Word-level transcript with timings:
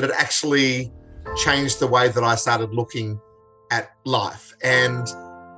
but 0.00 0.08
it 0.08 0.16
actually 0.16 0.90
changed 1.36 1.78
the 1.78 1.86
way 1.86 2.08
that 2.08 2.24
I 2.24 2.34
started 2.34 2.72
looking 2.72 3.20
at 3.70 3.90
life. 4.04 4.54
And 4.62 5.06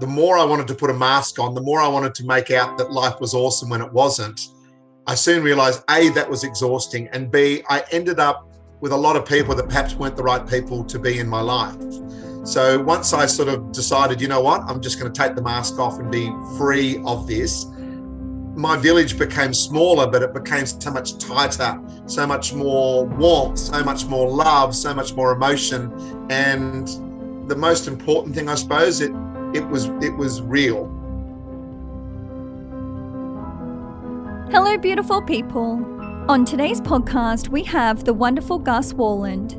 the 0.00 0.06
more 0.06 0.36
I 0.36 0.44
wanted 0.44 0.66
to 0.68 0.74
put 0.74 0.90
a 0.90 0.94
mask 0.94 1.38
on, 1.38 1.54
the 1.54 1.62
more 1.62 1.80
I 1.80 1.86
wanted 1.86 2.14
to 2.16 2.26
make 2.26 2.50
out 2.50 2.76
that 2.78 2.90
life 2.90 3.20
was 3.20 3.34
awesome 3.34 3.68
when 3.70 3.80
it 3.80 3.92
wasn't. 3.92 4.40
I 5.06 5.14
soon 5.14 5.44
realized 5.44 5.84
A, 5.90 6.08
that 6.10 6.28
was 6.28 6.42
exhausting, 6.42 7.08
and 7.12 7.30
B, 7.30 7.62
I 7.68 7.84
ended 7.92 8.18
up 8.18 8.48
with 8.80 8.92
a 8.92 8.96
lot 8.96 9.14
of 9.14 9.24
people 9.24 9.54
that 9.54 9.68
perhaps 9.68 9.94
weren't 9.94 10.16
the 10.16 10.24
right 10.24 10.44
people 10.46 10.84
to 10.84 10.98
be 10.98 11.20
in 11.20 11.28
my 11.28 11.40
life. 11.40 11.76
So 12.44 12.82
once 12.82 13.12
I 13.12 13.26
sort 13.26 13.48
of 13.48 13.70
decided, 13.70 14.20
you 14.20 14.26
know 14.26 14.40
what, 14.40 14.62
I'm 14.62 14.80
just 14.80 14.98
going 14.98 15.12
to 15.12 15.16
take 15.16 15.36
the 15.36 15.42
mask 15.42 15.78
off 15.78 16.00
and 16.00 16.10
be 16.10 16.32
free 16.58 17.00
of 17.06 17.28
this, 17.28 17.64
my 18.54 18.76
village 18.76 19.18
became 19.18 19.54
smaller, 19.54 20.06
but 20.06 20.22
it 20.22 20.34
became 20.34 20.66
so 20.66 20.90
much 20.90 21.18
tighter, 21.18 21.80
so 22.06 22.26
much 22.26 22.52
more 22.52 23.06
warmth, 23.06 23.58
so 23.58 23.82
much 23.82 24.04
more 24.06 24.28
love, 24.28 24.74
so 24.74 24.94
much 24.94 25.14
more 25.14 25.32
emotion. 25.32 25.90
And 26.30 26.88
the 27.48 27.56
most 27.56 27.88
important 27.88 28.34
thing, 28.34 28.48
I 28.48 28.54
suppose, 28.54 29.00
it 29.00 29.12
it 29.54 29.66
was 29.68 29.86
it 30.02 30.16
was 30.16 30.42
real. 30.42 30.86
Hello, 34.50 34.76
beautiful 34.76 35.22
people. 35.22 35.84
On 36.28 36.44
today's 36.44 36.80
podcast, 36.80 37.48
we 37.48 37.64
have 37.64 38.04
the 38.04 38.14
wonderful 38.14 38.58
Gus 38.58 38.92
Worland. 38.92 39.58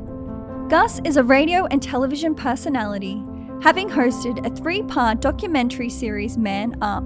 Gus 0.70 1.00
is 1.04 1.16
a 1.16 1.22
radio 1.22 1.66
and 1.66 1.82
television 1.82 2.34
personality, 2.34 3.22
having 3.60 3.88
hosted 3.88 4.46
a 4.46 4.54
three 4.54 4.82
part 4.82 5.20
documentary 5.20 5.90
series, 5.90 6.38
Man 6.38 6.76
Up, 6.80 7.04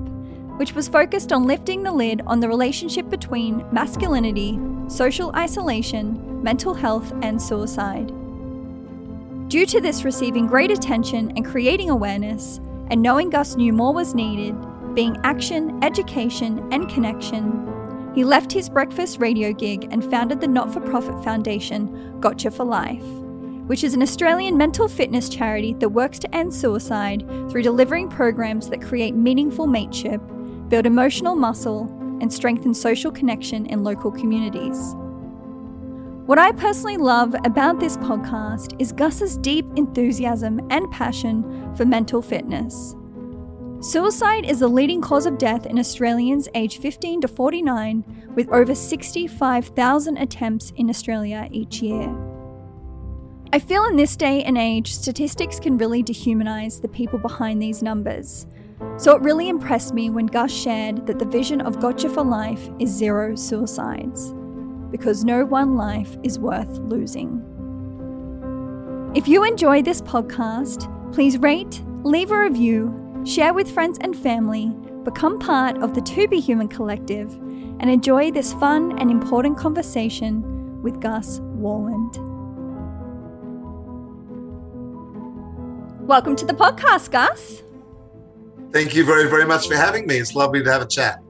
which 0.59 0.75
was 0.75 0.89
focused 0.89 1.33
on 1.33 1.47
lifting 1.47 1.85
the 1.85 1.93
lid 1.93 2.21
on 2.27 2.41
the 2.41 2.49
relationship 2.49 3.09
between 3.09 3.65
masculinity, 3.73 4.59
social 4.89 5.35
isolation, 5.37 6.43
mental 6.43 6.75
health, 6.75 7.13
and 7.23 7.41
suicide. 7.41 8.09
Due 9.49 9.65
to 9.65 9.81
this 9.81 10.05
receiving 10.05 10.49
great 10.49 10.73
attention 10.73 11.33
and 11.37 11.47
creating 11.47 11.91
awareness, 11.91 12.59
and 12.91 13.01
knowing 13.01 13.31
Gus 13.31 13.55
knew 13.55 13.73
more 13.73 13.95
was 13.95 14.17
needed, 14.17 14.55
being 14.95 15.17
action, 15.23 15.79
education, 15.85 16.67
and 16.73 16.89
connection, 16.89 18.13
he 18.15 18.25
left 18.25 18.51
his 18.51 18.69
breakfast 18.69 19.21
radio 19.21 19.53
gig 19.53 19.87
and 19.93 20.11
founded 20.11 20.41
the 20.41 20.49
not 20.49 20.73
for 20.73 20.81
profit 20.81 21.23
foundation 21.23 22.19
Gotcha 22.19 22.51
for 22.51 22.65
Life, 22.65 23.05
which 23.69 23.85
is 23.85 23.95
an 23.95 24.03
Australian 24.03 24.57
mental 24.57 24.89
fitness 24.89 25.29
charity 25.29 25.75
that 25.75 25.91
works 25.91 26.19
to 26.19 26.35
end 26.35 26.53
suicide 26.53 27.25
through 27.49 27.63
delivering 27.63 28.09
programs 28.09 28.69
that 28.71 28.83
create 28.83 29.15
meaningful 29.15 29.69
mateship, 29.69 30.21
build 30.69 30.87
emotional 30.87 31.35
muscle, 31.35 31.93
and 32.21 32.33
strengthen 32.33 32.75
social 32.75 33.13
connection 33.13 33.67
in 33.67 33.85
local 33.85 34.11
communities. 34.11 34.95
What 36.27 36.39
I 36.39 36.53
personally 36.53 36.99
love 36.99 37.35
about 37.45 37.81
this 37.81 37.97
podcast 37.97 38.79
is 38.79 38.93
Gus's 38.93 39.39
deep 39.39 39.65
enthusiasm 39.77 40.61
and 40.71 40.91
passion 40.91 41.75
for 41.75 41.87
mental 41.87 42.21
fitness. 42.21 42.95
Suicide 43.81 44.45
is 44.45 44.59
the 44.59 44.69
leading 44.69 45.01
cause 45.01 45.25
of 45.25 45.39
death 45.39 45.65
in 45.65 45.79
Australians 45.79 46.49
aged 46.55 46.83
15 46.83 47.23
to 47.23 47.29
49, 47.29 48.33
with 48.35 48.49
over 48.51 48.75
65,000 48.75 50.17
attempts 50.19 50.73
in 50.77 50.91
Australia 50.91 51.49
each 51.51 51.81
year. 51.81 52.15
I 53.53 53.59
feel 53.59 53.85
in 53.87 53.97
this 53.97 54.17
day 54.17 54.43
and 54.43 54.59
age, 54.59 54.93
statistics 54.93 55.59
can 55.59 55.79
really 55.79 56.03
dehumanize 56.03 56.83
the 56.83 56.89
people 56.89 57.19
behind 57.19 57.63
these 57.63 57.83
numbers. 57.83 58.47
So 58.97 59.17
it 59.17 59.23
really 59.23 59.49
impressed 59.49 59.95
me 59.95 60.11
when 60.11 60.27
Gus 60.27 60.53
shared 60.53 61.07
that 61.07 61.19
the 61.19 61.25
vision 61.25 61.61
of 61.61 61.81
Gotcha 61.81 62.09
for 62.09 62.25
Life 62.25 62.69
is 62.79 62.91
zero 62.91 63.35
suicides, 63.35 64.35
because 64.91 65.25
no 65.25 65.45
one 65.45 65.77
life 65.77 66.17
is 66.23 66.39
worth 66.39 66.79
losing. 66.79 67.43
If 69.15 69.27
you 69.27 69.45
enjoy 69.45 69.83
this 69.83 70.03
podcast, 70.03 70.93
please 71.13 71.39
rate, 71.39 71.83
leave 72.03 72.31
a 72.31 72.39
review, 72.39 73.23
share 73.25 73.55
with 73.55 73.71
friends 73.71 73.99
and 74.01 74.17
family, 74.17 74.73
become 75.05 75.39
part 75.39 75.79
of 75.79 75.95
the 75.95 76.01
To 76.03 76.29
Be 76.29 76.41
Human 76.41 76.69
Collective, 76.69 77.33
and 77.81 77.89
enjoy 77.89 78.31
this 78.31 78.53
fun 78.55 78.99
and 78.99 79.11
important 79.11 79.57
conversation 79.57 80.83
with 80.83 81.01
Gus 81.01 81.41
Worland. 81.41 82.19
Welcome 86.01 86.37
to 86.37 86.45
the 86.45 86.55
podcast, 86.55 87.11
Gus. 87.11 87.63
Thank 88.73 88.95
you 88.95 89.05
very, 89.05 89.29
very 89.29 89.47
much 89.47 89.67
for 89.69 89.77
having 89.77 90.07
me. 90.07 90.17
It's 90.17 90.35
lovely 90.35 90.63
to 90.63 90.71
have 90.71 90.83
a 90.83 90.87
chat. 90.87 91.21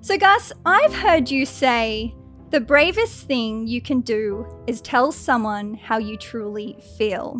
So, 0.00 0.16
Gus, 0.16 0.52
I've 0.64 0.94
heard 0.94 1.30
you 1.30 1.44
say 1.44 2.14
the 2.50 2.60
bravest 2.60 3.26
thing 3.26 3.66
you 3.66 3.82
can 3.82 4.00
do 4.00 4.46
is 4.66 4.80
tell 4.80 5.12
someone 5.12 5.74
how 5.74 5.98
you 5.98 6.16
truly 6.16 6.78
feel. 6.96 7.38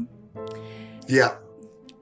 Yeah. 1.06 1.36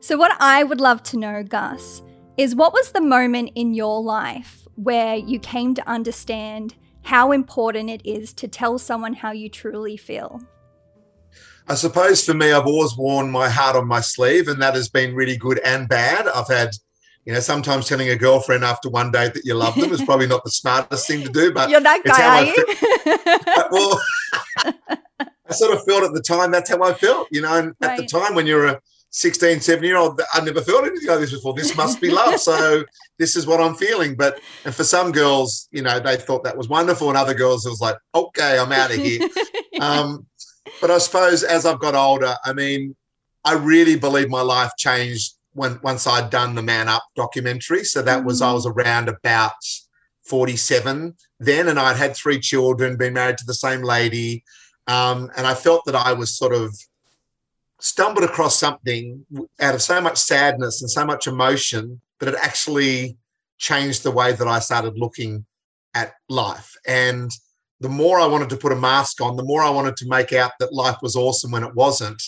So, 0.00 0.16
what 0.16 0.36
I 0.40 0.64
would 0.64 0.80
love 0.80 1.02
to 1.04 1.18
know, 1.18 1.44
Gus, 1.44 2.02
is 2.36 2.54
what 2.54 2.72
was 2.72 2.92
the 2.92 3.00
moment 3.00 3.50
in 3.54 3.74
your 3.74 4.02
life 4.02 4.66
where 4.74 5.16
you 5.16 5.38
came 5.38 5.74
to 5.74 5.88
understand 5.88 6.74
how 7.02 7.30
important 7.30 7.88
it 7.88 8.04
is 8.04 8.32
to 8.34 8.48
tell 8.48 8.78
someone 8.78 9.14
how 9.14 9.30
you 9.30 9.48
truly 9.48 9.96
feel? 9.96 10.42
I 11.68 11.74
suppose 11.74 12.24
for 12.24 12.34
me, 12.34 12.52
I've 12.52 12.66
always 12.66 12.96
worn 12.96 13.30
my 13.30 13.48
heart 13.48 13.76
on 13.76 13.88
my 13.88 14.00
sleeve, 14.00 14.48
and 14.48 14.60
that 14.62 14.74
has 14.74 14.88
been 14.88 15.14
really 15.14 15.36
good 15.36 15.60
and 15.64 15.88
bad. 15.88 16.28
I've 16.28 16.48
had, 16.48 16.70
you 17.26 17.32
know, 17.32 17.40
sometimes 17.40 17.88
telling 17.88 18.08
a 18.08 18.16
girlfriend 18.16 18.64
after 18.64 18.88
one 18.88 19.10
date 19.10 19.34
that 19.34 19.44
you 19.44 19.54
love 19.54 19.74
them 19.74 19.92
is 19.92 20.02
probably 20.02 20.28
not 20.28 20.44
the 20.44 20.50
smartest 20.50 21.08
thing 21.08 21.24
to 21.24 21.28
do, 21.28 21.52
but 21.52 21.68
you're 21.68 21.80
that 21.80 22.04
guy, 22.04 22.38
are 22.38 22.44
you? 22.44 22.64
well, 23.72 24.00
I 25.48 25.52
sort 25.52 25.76
of 25.76 25.84
felt 25.84 26.04
at 26.04 26.12
the 26.12 26.22
time 26.22 26.52
that's 26.52 26.70
how 26.70 26.82
I 26.82 26.94
felt, 26.94 27.26
you 27.32 27.42
know, 27.42 27.58
and 27.58 27.74
right. 27.80 27.90
at 27.90 27.96
the 27.98 28.06
time 28.06 28.36
when 28.36 28.46
you're 28.46 28.66
a 28.66 28.80
16, 29.10 29.60
17 29.60 29.84
year 29.84 29.96
old, 29.96 30.20
I 30.34 30.44
never 30.44 30.60
felt 30.60 30.84
anything 30.84 31.08
like 31.08 31.20
this 31.20 31.32
before. 31.32 31.54
This 31.54 31.76
must 31.76 32.00
be 32.00 32.10
love. 32.10 32.38
So 32.38 32.84
this 33.18 33.34
is 33.34 33.46
what 33.46 33.60
I'm 33.60 33.74
feeling. 33.74 34.14
But 34.14 34.40
and 34.64 34.74
for 34.74 34.84
some 34.84 35.10
girls, 35.10 35.68
you 35.72 35.82
know, 35.82 35.98
they 35.98 36.16
thought 36.16 36.44
that 36.44 36.56
was 36.56 36.68
wonderful. 36.68 37.08
And 37.08 37.16
other 37.16 37.34
girls, 37.34 37.66
it 37.66 37.70
was 37.70 37.80
like, 37.80 37.96
okay, 38.14 38.58
I'm 38.58 38.72
out 38.72 38.90
of 38.90 38.96
here. 38.96 39.26
um, 39.80 40.26
but 40.80 40.90
I 40.90 40.98
suppose 40.98 41.42
as 41.42 41.64
I've 41.64 41.80
got 41.80 41.94
older, 41.94 42.36
I 42.44 42.52
mean, 42.52 42.94
I 43.44 43.54
really 43.54 43.96
believe 43.96 44.28
my 44.28 44.42
life 44.42 44.72
changed 44.76 45.35
when 45.56 45.80
once 45.82 46.06
I'd 46.06 46.30
done 46.30 46.54
the 46.54 46.62
Man 46.62 46.88
Up 46.88 47.04
documentary. 47.16 47.82
So 47.84 48.02
that 48.02 48.24
was 48.24 48.42
I 48.42 48.50
mm. 48.50 48.54
was 48.54 48.66
around 48.66 49.08
about 49.08 49.52
47 50.24 51.14
then, 51.40 51.68
and 51.68 51.78
I'd 51.78 51.96
had 51.96 52.14
three 52.14 52.40
children, 52.40 52.96
been 52.96 53.14
married 53.14 53.38
to 53.38 53.46
the 53.46 53.54
same 53.54 53.82
lady. 53.82 54.44
Um, 54.86 55.30
and 55.36 55.46
I 55.46 55.54
felt 55.54 55.84
that 55.86 55.94
I 55.94 56.12
was 56.12 56.36
sort 56.36 56.54
of 56.54 56.76
stumbled 57.80 58.24
across 58.24 58.58
something 58.58 59.24
out 59.60 59.74
of 59.74 59.82
so 59.82 60.00
much 60.00 60.18
sadness 60.18 60.80
and 60.80 60.90
so 60.90 61.04
much 61.04 61.26
emotion 61.26 62.00
that 62.20 62.28
it 62.28 62.38
actually 62.40 63.16
changed 63.58 64.02
the 64.02 64.10
way 64.10 64.32
that 64.32 64.48
I 64.48 64.58
started 64.58 64.98
looking 64.98 65.44
at 65.94 66.14
life. 66.28 66.72
And 66.86 67.30
the 67.80 67.88
more 67.88 68.18
I 68.18 68.26
wanted 68.26 68.50
to 68.50 68.56
put 68.56 68.72
a 68.72 68.76
mask 68.76 69.20
on, 69.20 69.36
the 69.36 69.44
more 69.44 69.62
I 69.62 69.70
wanted 69.70 69.96
to 69.98 70.08
make 70.08 70.32
out 70.32 70.52
that 70.60 70.72
life 70.72 70.96
was 71.02 71.16
awesome 71.16 71.50
when 71.50 71.64
it 71.64 71.74
wasn't. 71.74 72.22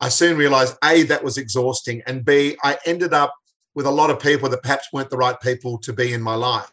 I 0.00 0.08
soon 0.08 0.36
realized 0.36 0.76
A, 0.84 1.02
that 1.04 1.24
was 1.24 1.38
exhausting. 1.38 2.02
And 2.06 2.24
B, 2.24 2.56
I 2.62 2.78
ended 2.86 3.12
up 3.12 3.34
with 3.74 3.86
a 3.86 3.90
lot 3.90 4.10
of 4.10 4.20
people 4.20 4.48
that 4.48 4.62
perhaps 4.62 4.88
weren't 4.92 5.10
the 5.10 5.16
right 5.16 5.38
people 5.40 5.78
to 5.78 5.92
be 5.92 6.12
in 6.12 6.22
my 6.22 6.34
life. 6.34 6.70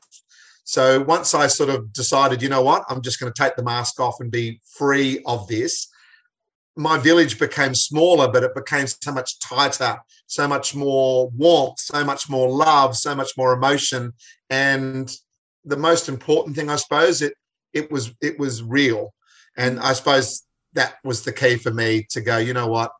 So 0.63 1.01
once 1.01 1.33
I 1.33 1.47
sort 1.47 1.69
of 1.69 1.93
decided, 1.93 2.41
you 2.41 2.49
know 2.49 2.63
what, 2.63 2.83
I'm 2.89 3.01
just 3.01 3.19
going 3.19 3.31
to 3.31 3.43
take 3.43 3.55
the 3.55 3.63
mask 3.63 3.99
off 3.99 4.19
and 4.19 4.31
be 4.31 4.59
free 4.65 5.21
of 5.25 5.47
this, 5.47 5.87
my 6.75 6.97
village 6.97 7.39
became 7.39 7.73
smaller, 7.73 8.27
but 8.27 8.43
it 8.43 8.53
became 8.53 8.87
so 8.87 9.11
much 9.11 9.39
tighter, 9.39 9.99
so 10.27 10.47
much 10.47 10.75
more 10.75 11.29
warmth, 11.29 11.79
so 11.79 12.03
much 12.03 12.29
more 12.29 12.49
love, 12.49 12.97
so 12.97 13.15
much 13.15 13.31
more 13.37 13.53
emotion. 13.53 14.11
And 14.49 15.15
the 15.63 15.77
most 15.77 16.09
important 16.09 16.55
thing, 16.55 16.69
I 16.69 16.75
suppose, 16.75 17.21
it 17.21 17.33
it 17.73 17.91
was 17.91 18.13
it 18.21 18.39
was 18.39 18.63
real. 18.63 19.13
And 19.57 19.79
I 19.79 19.93
suppose 19.93 20.43
that 20.73 20.95
was 21.03 21.23
the 21.23 21.31
key 21.31 21.55
for 21.55 21.71
me 21.71 22.05
to 22.09 22.21
go, 22.21 22.37
you 22.37 22.53
know 22.53 22.67
what? 22.67 22.91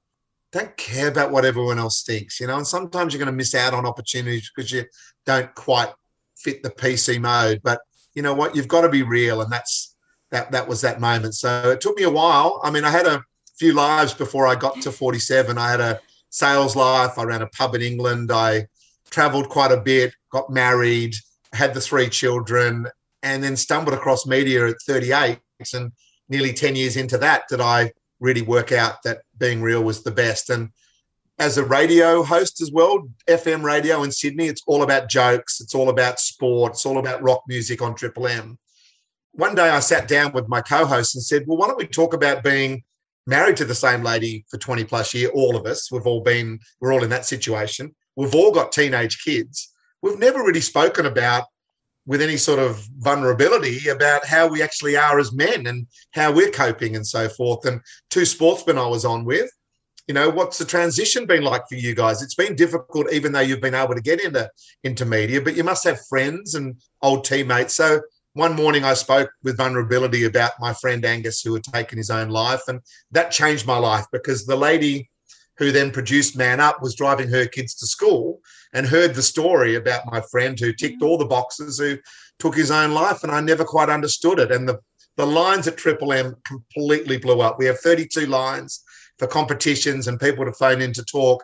Don't 0.56 0.78
care 0.78 1.10
about 1.10 1.32
what 1.32 1.44
everyone 1.44 1.80
else 1.80 2.04
thinks, 2.04 2.40
you 2.40 2.48
know. 2.48 2.56
And 2.56 2.66
sometimes 2.66 3.12
you're 3.12 3.20
going 3.20 3.28
to 3.28 3.36
miss 3.36 3.54
out 3.54 3.74
on 3.74 3.86
opportunities 3.86 4.50
because 4.56 4.72
you 4.72 4.86
don't 5.26 5.54
quite 5.54 5.90
fit 6.38 6.64
the 6.64 6.70
PC 6.70 7.20
mode. 7.20 7.60
But 7.62 7.82
you 8.14 8.22
know 8.22 8.34
what? 8.34 8.56
You've 8.56 8.70
got 8.70 8.82
to 8.82 8.90
be 8.90 9.04
real, 9.04 9.42
and 9.42 9.52
that's 9.52 9.98
that. 10.32 10.54
That 10.54 10.66
was 10.66 10.80
that 10.80 11.02
moment. 11.02 11.36
So 11.36 11.72
it 11.72 11.82
took 11.82 11.98
me 11.98 12.04
a 12.04 12.10
while. 12.10 12.62
I 12.64 12.72
mean, 12.72 12.86
I 12.86 12.90
had 12.90 13.06
a 13.06 13.22
few 13.60 13.74
lives 13.74 14.14
before 14.14 14.48
I 14.48 14.56
got 14.56 14.80
to 14.84 14.94
47. 14.94 15.58
I 15.58 15.72
had 15.72 15.82
a 15.82 16.00
sales 16.30 16.74
life. 16.74 17.20
I 17.20 17.24
ran 17.24 17.42
a 17.42 17.48
pub 17.48 17.76
in 17.76 17.82
England. 17.82 18.32
I 18.32 18.68
traveled 19.10 19.50
quite 19.50 19.74
a 19.74 19.82
bit, 19.82 20.14
got 20.32 20.50
married, 20.50 21.16
had 21.52 21.74
the 21.74 21.82
three 21.82 22.08
children, 22.08 22.88
and 23.24 23.44
then 23.44 23.58
stumbled 23.58 23.94
across 23.94 24.26
media 24.26 24.70
at 24.70 24.82
38. 24.88 25.38
And 25.74 25.92
nearly 26.30 26.54
10 26.54 26.78
years 26.78 26.96
into 26.96 27.18
that, 27.18 27.50
did 27.50 27.60
I 27.60 27.92
really 28.26 28.42
work 28.42 28.72
out 28.72 29.04
that 29.04 29.22
being 29.38 29.62
real 29.62 29.84
was 29.84 30.04
the 30.04 30.12
best. 30.12 30.50
And 30.50 30.70
as 31.38 31.58
a 31.58 31.64
radio 31.64 32.24
host 32.24 32.62
as 32.62 32.72
well, 32.72 33.08
FM 33.30 33.64
radio 33.64 34.04
in 34.04 34.12
Sydney, 34.12 34.48
it's 34.48 34.64
all 34.68 34.84
about 34.84 35.10
jokes, 35.10 35.62
it's 35.62 35.76
all 35.76 35.90
about 35.90 36.20
sport, 36.20 36.74
it's 36.74 36.86
all 36.86 36.98
about 36.98 37.22
rock 37.22 37.44
music 37.48 37.82
on 37.82 37.96
Triple 37.96 38.28
M. 38.28 38.58
One 39.34 39.54
day 39.54 39.70
I 39.70 39.80
sat 39.80 40.08
down 40.08 40.32
with 40.34 40.48
my 40.48 40.62
co 40.62 40.86
host 40.86 41.16
and 41.16 41.24
said, 41.24 41.44
Well, 41.46 41.58
why 41.58 41.68
don't 41.68 41.78
we 41.78 41.88
talk 41.88 42.14
about 42.14 42.44
being 42.44 42.84
married 43.28 43.58
to 43.58 43.66
the 43.66 43.76
same 43.76 44.04
lady 44.04 44.46
for 44.50 44.58
20 44.58 44.84
plus 44.86 45.14
year, 45.14 45.30
all 45.30 45.56
of 45.56 45.66
us. 45.66 45.92
We've 45.92 46.06
all 46.08 46.22
been, 46.22 46.60
we're 46.80 46.94
all 46.94 47.04
in 47.04 47.10
that 47.10 47.26
situation. 47.26 47.94
We've 48.16 48.36
all 48.36 48.52
got 48.52 48.72
teenage 48.72 49.24
kids. 49.24 49.72
We've 50.02 50.20
never 50.20 50.40
really 50.40 50.62
spoken 50.62 51.06
about 51.06 51.46
with 52.06 52.22
any 52.22 52.38
sort 52.38 52.60
of 52.60 52.86
vulnerability 53.00 53.88
about 53.90 54.26
how 54.26 54.48
we 54.48 54.62
actually 54.62 54.96
are 54.96 55.20
as 55.20 55.34
men 55.34 55.68
and 55.68 55.88
how 56.12 56.32
we're 56.32 56.52
coping 56.52 56.96
and 56.96 57.06
so 57.06 57.28
forth. 57.28 57.66
And 57.66 57.82
two 58.10 58.26
sportsmen 58.26 58.78
I 58.78 58.88
was 58.88 59.06
on 59.06 59.26
with, 59.26 59.50
you 60.08 60.14
know, 60.14 60.30
what's 60.30 60.60
the 60.60 60.66
transition 60.66 61.26
been 61.26 61.44
like 61.44 61.64
for 61.68 61.76
you 61.76 61.96
guys? 61.96 62.22
It's 62.22 62.36
been 62.36 62.56
difficult, 62.56 63.12
even 63.12 63.32
though 63.32 63.40
you've 63.40 63.62
been 63.62 63.74
able 63.74 63.96
to 63.96 64.02
get 64.02 64.24
into 64.24 64.50
into 64.84 65.06
media, 65.06 65.42
but 65.42 65.56
you 65.56 65.64
must 65.64 65.84
have 65.86 66.06
friends 66.08 66.54
and 66.54 66.76
old 67.02 67.26
teammates. 67.26 67.74
So 67.74 68.02
one 68.34 68.56
morning 68.56 68.84
I 68.84 68.94
spoke 68.94 69.32
with 69.44 69.58
vulnerability 69.58 70.26
about 70.26 70.52
my 70.60 70.74
friend 70.74 71.04
Angus 71.04 71.42
who 71.42 71.54
had 71.56 71.64
taken 71.64 71.98
his 71.98 72.12
own 72.12 72.30
life, 72.30 72.62
and 72.68 72.82
that 73.12 73.32
changed 73.32 73.66
my 73.66 73.78
life 73.78 74.06
because 74.12 74.46
the 74.46 74.56
lady 74.56 75.10
who 75.58 75.72
then 75.72 75.90
produced 75.90 76.38
Man 76.38 76.60
Up 76.60 76.84
was 76.84 76.96
driving 76.96 77.30
her 77.30 77.46
kids 77.48 77.74
to 77.76 77.88
school 77.88 78.42
and 78.74 78.86
heard 78.86 79.16
the 79.16 79.22
story 79.22 79.76
about 79.76 80.12
my 80.12 80.22
friend 80.32 80.60
who 80.60 80.74
ticked 80.74 81.02
all 81.02 81.18
the 81.18 81.26
boxes, 81.26 81.80
who 81.80 81.98
took 82.40 82.56
his 82.56 82.72
own 82.72 82.92
life, 82.92 83.24
and 83.24 83.32
I 83.32 83.42
never 83.42 83.64
quite 83.64 83.90
understood 83.90 84.40
it. 84.40 84.52
And 84.52 84.68
the 84.68 84.80
the 85.18 85.26
lines 85.26 85.68
at 85.68 85.78
Triple 85.78 86.14
M 86.14 86.36
completely 86.46 87.18
blew 87.18 87.42
up. 87.42 87.58
We 87.58 87.66
have 87.66 87.80
32 87.80 88.26
lines 88.26 88.84
for 89.18 89.28
competitions 89.28 90.08
and 90.08 90.20
people 90.20 90.46
to 90.46 90.54
phone 90.54 90.82
in 90.82 90.94
to 90.94 91.04
talk. 91.06 91.44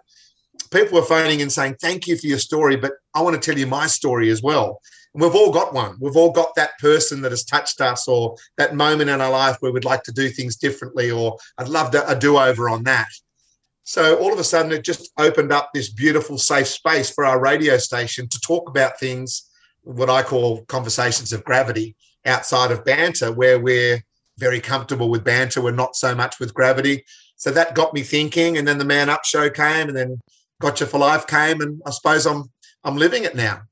People 0.72 1.00
were 1.00 1.06
phoning 1.06 1.40
in 1.40 1.50
saying, 1.50 1.76
Thank 1.82 2.08
you 2.08 2.18
for 2.18 2.28
your 2.28 2.40
story, 2.40 2.76
but 2.76 2.94
I 3.16 3.22
want 3.22 3.42
to 3.42 3.42
tell 3.42 3.58
you 3.58 3.68
my 3.68 3.88
story 3.88 4.30
as 4.30 4.42
well. 4.42 4.82
And 5.14 5.22
we've 5.22 5.36
all 5.36 5.52
got 5.52 5.74
one. 5.74 5.98
We've 6.00 6.16
all 6.16 6.32
got 6.32 6.56
that 6.56 6.78
person 6.80 7.22
that 7.22 7.32
has 7.32 7.44
touched 7.44 7.82
us 7.82 8.08
or 8.08 8.36
that 8.58 8.76
moment 8.76 9.10
in 9.10 9.20
our 9.20 9.32
life 9.32 9.58
where 9.60 9.72
we'd 9.72 9.86
like 9.86 10.04
to 10.04 10.14
do 10.14 10.30
things 10.30 10.56
differently, 10.56 11.12
or 11.12 11.38
I'd 11.58 11.68
love 11.68 11.92
to, 11.92 12.10
a 12.10 12.18
do 12.18 12.38
over 12.38 12.70
on 12.70 12.84
that. 12.84 13.10
So 13.84 14.18
all 14.20 14.32
of 14.32 14.40
a 14.40 14.44
sudden, 14.44 14.72
it 14.72 14.84
just 14.84 15.12
opened 15.18 15.52
up 15.52 15.72
this 15.74 15.90
beautiful, 15.90 16.38
safe 16.38 16.68
space 16.68 17.10
for 17.10 17.26
our 17.26 17.40
radio 17.40 17.78
station 17.78 18.28
to 18.30 18.40
talk 18.40 18.70
about 18.70 19.00
things, 19.00 19.50
what 19.84 20.10
I 20.10 20.24
call 20.24 20.64
conversations 20.66 21.34
of 21.34 21.44
gravity 21.44 21.96
outside 22.26 22.72
of 22.72 22.86
banter, 22.86 23.32
where 23.32 23.60
we're 23.60 24.04
very 24.38 24.60
comfortable 24.60 25.10
with 25.10 25.24
banter. 25.24 25.62
We're 25.62 25.72
not 25.72 25.96
so 25.96 26.14
much 26.16 26.40
with 26.40 26.54
gravity. 26.54 27.04
So 27.36 27.52
that 27.52 27.76
got 27.76 27.94
me 27.94 28.04
thinking. 28.04 28.58
And 28.58 28.68
then 28.68 28.78
the 28.78 28.86
Man 28.86 29.10
Up 29.10 29.26
show 29.26 29.50
came, 29.50 29.88
and 29.88 29.98
then 29.98 30.22
Gotcha 30.60 30.86
for 30.86 31.00
Life 31.00 31.26
came, 31.26 31.62
and 31.62 31.82
I 31.86 31.92
suppose 31.92 32.26
I'm 32.26 32.52
I'm 32.84 32.98
living 32.98 33.24
it 33.24 33.36
now. 33.36 33.64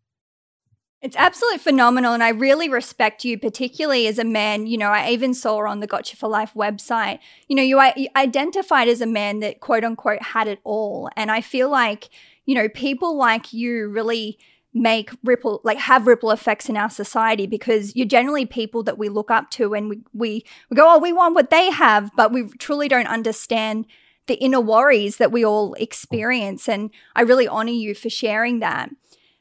It's 1.02 1.16
absolutely 1.16 1.60
phenomenal. 1.60 2.14
And 2.14 2.22
I 2.22 2.30
really 2.30 2.68
respect 2.68 3.24
you, 3.24 3.38
particularly 3.38 4.08
as 4.08 4.20
a 4.20 4.26
man. 4.26 4.68
You 4.68 4.78
know, 4.78 4.90
I 4.90 5.12
even 5.12 5.34
saw 5.34 5.66
on 5.66 5.80
the 5.80 5.88
Gotcha 5.88 6.18
for 6.18 6.28
Life 6.28 6.54
website, 6.56 7.20
you 7.48 7.56
know, 7.56 7.64
you, 7.64 7.80
identified 8.16 8.90
as 8.90 9.00
a 9.00 9.06
man 9.06 9.40
that 9.40 9.62
quote 9.62 9.86
unquote 9.86 10.22
had 10.22 10.48
it 10.48 10.60
all. 10.66 11.10
And 11.16 11.32
I 11.32 11.40
feel 11.40 11.70
like, 11.70 12.10
you 12.46 12.54
know, 12.54 12.68
people 12.68 13.16
like 13.18 13.54
you 13.54 13.88
really 13.88 14.38
make 14.74 15.12
ripple 15.24 15.62
like 15.64 15.78
have 15.78 16.06
ripple 16.06 16.32
effects 16.32 16.70
in 16.70 16.78
our 16.78 16.90
society 16.90 17.48
because 17.48 17.96
you're 17.96 18.06
generally 18.06 18.46
people 18.46 18.84
that 18.84 19.00
we 19.00 19.10
look 19.10 19.32
up 19.32 19.50
to 19.50 19.74
and 19.74 19.90
we 19.90 20.00
we, 20.14 20.46
we 20.70 20.78
go 20.78 20.94
oh 20.94 21.00
we 21.00 21.12
want 21.12 21.34
what 21.34 21.50
they 21.50 21.72
have 21.72 22.12
but 22.16 22.32
we 22.32 22.48
truly 22.60 22.88
don't 22.88 23.08
understand 23.08 23.88
the 24.28 24.36
inner 24.36 24.62
worries 24.62 25.18
that 25.18 25.32
we 25.32 25.44
all 25.44 25.74
experience 25.80 26.70
and 26.70 26.92
I 27.16 27.22
really 27.22 27.48
honor 27.48 27.72
you 27.72 27.96
for 27.96 28.12
sharing 28.12 28.60
that 28.60 28.92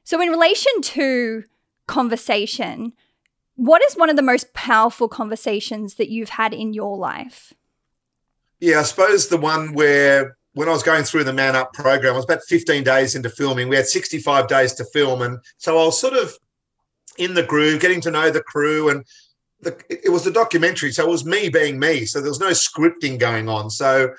so, 0.09 0.23
in 0.23 0.31
relation 0.31 0.73
to 0.81 1.45
conversation, 1.87 2.95
what 3.57 3.83
is 3.83 3.95
one 3.95 4.09
of 4.09 4.17
the 4.17 4.23
most 4.23 4.55
powerful 4.55 5.07
conversations 5.07 5.97
that 5.97 6.09
you've 6.09 6.31
had 6.31 6.55
in 6.55 6.73
your 6.73 6.97
life? 6.97 7.53
Yeah, 8.59 8.81
I 8.81 8.85
suppose 8.85 9.29
the 9.29 9.37
one 9.37 9.75
where 9.75 10.39
when 10.55 10.67
I 10.67 10.73
was 10.73 10.83
going 10.83 11.05
through 11.05 11.25
the 11.25 11.35
Man 11.35 11.55
Up 11.55 11.75
program, 11.75 12.15
I 12.15 12.17
was 12.17 12.25
about 12.25 12.43
15 12.49 12.85
days 12.85 13.17
into 13.17 13.29
filming. 13.29 13.69
We 13.69 13.77
had 13.77 13.87
65 13.87 14.49
days 14.49 14.73
to 14.77 14.87
film. 14.87 15.21
And 15.21 15.41
so 15.59 15.79
I 15.79 15.85
was 15.85 16.01
sort 16.01 16.15
of 16.15 16.33
in 17.19 17.35
the 17.35 17.43
groove, 17.43 17.83
getting 17.83 18.01
to 18.01 18.11
know 18.11 18.31
the 18.31 18.41
crew. 18.41 18.89
And 18.89 19.05
the, 19.61 19.79
it 19.91 20.11
was 20.11 20.27
a 20.27 20.33
documentary. 20.33 20.91
So 20.91 21.05
it 21.05 21.11
was 21.11 21.27
me 21.27 21.51
being 21.51 21.79
me. 21.79 22.07
So 22.07 22.23
there 22.23 22.31
was 22.31 22.41
no 22.41 22.53
scripting 22.53 23.19
going 23.19 23.51
on. 23.51 23.69
So, 23.69 24.15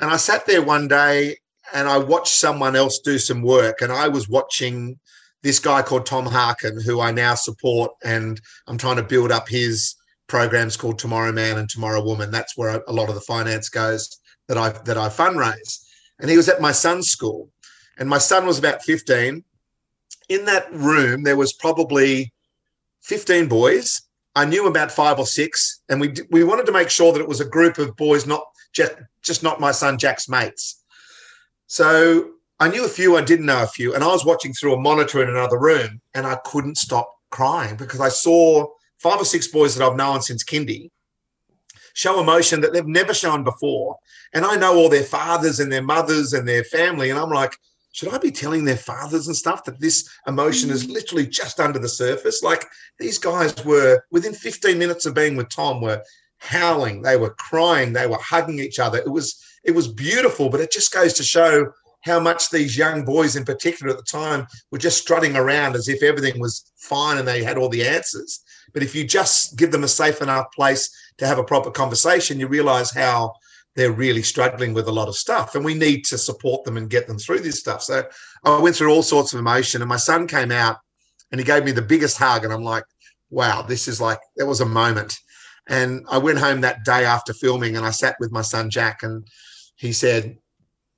and 0.00 0.10
I 0.10 0.16
sat 0.16 0.46
there 0.46 0.62
one 0.62 0.88
day 0.88 1.36
and 1.74 1.86
I 1.86 1.98
watched 1.98 2.32
someone 2.32 2.76
else 2.76 2.98
do 3.00 3.18
some 3.18 3.42
work. 3.42 3.82
And 3.82 3.92
I 3.92 4.08
was 4.08 4.26
watching 4.26 4.98
this 5.42 5.58
guy 5.58 5.82
called 5.82 6.06
Tom 6.06 6.26
Harkin, 6.26 6.80
who 6.80 7.00
I 7.00 7.10
now 7.10 7.34
support, 7.34 7.92
and 8.04 8.40
I'm 8.66 8.78
trying 8.78 8.96
to 8.96 9.02
build 9.02 9.30
up 9.30 9.48
his 9.48 9.94
programs 10.26 10.76
called 10.76 10.98
Tomorrow 10.98 11.32
Man 11.32 11.58
and 11.58 11.68
Tomorrow 11.68 12.02
Woman. 12.02 12.30
That's 12.30 12.56
where 12.56 12.82
a 12.86 12.92
lot 12.92 13.08
of 13.08 13.14
the 13.14 13.20
finance 13.20 13.68
goes 13.68 14.18
that 14.48 14.58
I 14.58 14.70
that 14.70 14.98
I 14.98 15.08
fundraise. 15.08 15.84
And 16.20 16.30
he 16.30 16.36
was 16.36 16.48
at 16.48 16.60
my 16.60 16.72
son's 16.72 17.08
school, 17.10 17.50
and 17.98 18.08
my 18.08 18.18
son 18.18 18.46
was 18.46 18.58
about 18.58 18.82
15. 18.82 19.44
In 20.28 20.44
that 20.44 20.72
room, 20.72 21.22
there 21.22 21.36
was 21.36 21.52
probably 21.52 22.32
15 23.02 23.48
boys. 23.48 24.02
I 24.34 24.44
knew 24.44 24.66
about 24.66 24.92
five 24.92 25.18
or 25.18 25.26
six, 25.26 25.82
and 25.88 26.00
we 26.00 26.14
we 26.30 26.44
wanted 26.44 26.66
to 26.66 26.72
make 26.72 26.90
sure 26.90 27.12
that 27.12 27.20
it 27.20 27.28
was 27.28 27.40
a 27.40 27.48
group 27.48 27.78
of 27.78 27.96
boys, 27.96 28.26
not 28.26 28.44
just 28.72 28.94
just 29.22 29.42
not 29.42 29.60
my 29.60 29.72
son 29.72 29.98
Jack's 29.98 30.28
mates. 30.28 30.82
So 31.66 32.32
I 32.60 32.68
knew 32.68 32.84
a 32.84 32.88
few, 32.88 33.16
I 33.16 33.22
didn't 33.22 33.46
know 33.46 33.62
a 33.62 33.66
few, 33.66 33.94
and 33.94 34.02
I 34.02 34.08
was 34.08 34.24
watching 34.24 34.52
through 34.52 34.74
a 34.74 34.80
monitor 34.80 35.22
in 35.22 35.28
another 35.28 35.58
room, 35.58 36.00
and 36.14 36.26
I 36.26 36.36
couldn't 36.44 36.76
stop 36.76 37.14
crying 37.30 37.76
because 37.76 38.00
I 38.00 38.08
saw 38.08 38.66
five 38.98 39.20
or 39.20 39.24
six 39.24 39.48
boys 39.48 39.76
that 39.76 39.84
I've 39.84 39.96
known 39.96 40.22
since 40.22 40.44
kindy 40.44 40.90
show 41.94 42.20
emotion 42.20 42.60
that 42.60 42.72
they've 42.72 42.86
never 42.86 43.12
shown 43.12 43.42
before, 43.42 43.96
and 44.32 44.44
I 44.44 44.56
know 44.56 44.76
all 44.76 44.88
their 44.88 45.02
fathers 45.02 45.58
and 45.58 45.70
their 45.70 45.82
mothers 45.82 46.32
and 46.32 46.46
their 46.46 46.62
family, 46.64 47.10
and 47.10 47.18
I'm 47.18 47.30
like, 47.30 47.56
should 47.92 48.14
I 48.14 48.18
be 48.18 48.30
telling 48.30 48.64
their 48.64 48.76
fathers 48.76 49.26
and 49.26 49.36
stuff 49.36 49.64
that 49.64 49.80
this 49.80 50.08
emotion 50.28 50.70
is 50.70 50.86
mm. 50.86 50.92
literally 50.92 51.26
just 51.26 51.58
under 51.58 51.80
the 51.80 51.88
surface? 51.88 52.44
Like 52.44 52.64
these 53.00 53.18
guys 53.18 53.64
were 53.64 54.04
within 54.12 54.32
15 54.32 54.78
minutes 54.78 55.06
of 55.06 55.14
being 55.14 55.34
with 55.34 55.48
Tom 55.48 55.80
were 55.80 56.02
howling, 56.38 57.02
they 57.02 57.16
were 57.16 57.34
crying, 57.34 57.92
they 57.92 58.06
were 58.06 58.18
hugging 58.18 58.60
each 58.60 58.78
other. 58.78 58.98
It 58.98 59.10
was 59.10 59.42
it 59.64 59.72
was 59.72 59.88
beautiful, 59.88 60.48
but 60.50 60.60
it 60.60 60.70
just 60.70 60.92
goes 60.92 61.14
to 61.14 61.24
show 61.24 61.72
how 62.02 62.20
much 62.20 62.50
these 62.50 62.76
young 62.76 63.04
boys 63.04 63.36
in 63.36 63.44
particular 63.44 63.92
at 63.92 63.98
the 63.98 64.04
time 64.04 64.46
were 64.70 64.78
just 64.78 64.98
strutting 64.98 65.36
around 65.36 65.74
as 65.74 65.88
if 65.88 66.02
everything 66.02 66.40
was 66.40 66.70
fine 66.76 67.18
and 67.18 67.26
they 67.26 67.42
had 67.42 67.58
all 67.58 67.68
the 67.68 67.86
answers. 67.86 68.40
But 68.72 68.82
if 68.82 68.94
you 68.94 69.04
just 69.04 69.56
give 69.56 69.72
them 69.72 69.84
a 69.84 69.88
safe 69.88 70.22
enough 70.22 70.46
place 70.54 70.90
to 71.18 71.26
have 71.26 71.38
a 71.38 71.44
proper 71.44 71.70
conversation, 71.70 72.38
you 72.38 72.46
realize 72.46 72.92
how 72.92 73.32
they're 73.74 73.92
really 73.92 74.22
struggling 74.22 74.74
with 74.74 74.88
a 74.88 74.92
lot 74.92 75.08
of 75.08 75.16
stuff. 75.16 75.54
And 75.54 75.64
we 75.64 75.74
need 75.74 76.04
to 76.06 76.18
support 76.18 76.64
them 76.64 76.76
and 76.76 76.90
get 76.90 77.06
them 77.06 77.18
through 77.18 77.40
this 77.40 77.60
stuff. 77.60 77.82
So 77.82 78.04
I 78.44 78.60
went 78.60 78.76
through 78.76 78.92
all 78.92 79.02
sorts 79.02 79.32
of 79.32 79.38
emotion. 79.38 79.82
And 79.82 79.88
my 79.88 79.96
son 79.96 80.26
came 80.26 80.50
out 80.50 80.78
and 81.30 81.40
he 81.40 81.44
gave 81.44 81.64
me 81.64 81.72
the 81.72 81.82
biggest 81.82 82.18
hug. 82.18 82.44
And 82.44 82.52
I'm 82.52 82.64
like, 82.64 82.84
wow, 83.30 83.62
this 83.62 83.88
is 83.88 84.00
like, 84.00 84.18
that 84.36 84.46
was 84.46 84.60
a 84.60 84.66
moment. 84.66 85.16
And 85.68 86.04
I 86.10 86.18
went 86.18 86.38
home 86.38 86.62
that 86.62 86.84
day 86.84 87.04
after 87.04 87.32
filming 87.34 87.76
and 87.76 87.84
I 87.84 87.90
sat 87.90 88.16
with 88.18 88.32
my 88.32 88.42
son, 88.42 88.70
Jack, 88.70 89.02
and 89.02 89.26
he 89.76 89.92
said, 89.92 90.38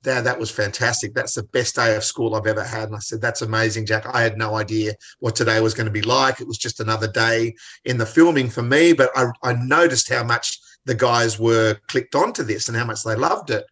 Dad, 0.03 0.21
that 0.21 0.39
was 0.39 0.49
fantastic. 0.49 1.13
That's 1.13 1.35
the 1.35 1.43
best 1.43 1.75
day 1.75 1.95
of 1.95 2.03
school 2.03 2.33
I've 2.33 2.47
ever 2.47 2.63
had. 2.63 2.85
And 2.85 2.95
I 2.95 2.99
said, 2.99 3.21
That's 3.21 3.43
amazing, 3.43 3.85
Jack. 3.85 4.05
I 4.11 4.21
had 4.21 4.37
no 4.37 4.55
idea 4.55 4.95
what 5.19 5.35
today 5.35 5.61
was 5.61 5.75
going 5.75 5.85
to 5.85 5.91
be 5.91 6.01
like. 6.01 6.41
It 6.41 6.47
was 6.47 6.57
just 6.57 6.79
another 6.79 7.07
day 7.07 7.53
in 7.85 7.97
the 7.97 8.05
filming 8.05 8.49
for 8.49 8.63
me, 8.63 8.93
but 8.93 9.11
I, 9.15 9.27
I 9.43 9.53
noticed 9.53 10.11
how 10.11 10.23
much 10.23 10.59
the 10.85 10.95
guys 10.95 11.39
were 11.39 11.77
clicked 11.87 12.15
onto 12.15 12.43
this 12.43 12.67
and 12.67 12.75
how 12.75 12.85
much 12.85 13.03
they 13.03 13.15
loved 13.15 13.51
it. 13.51 13.65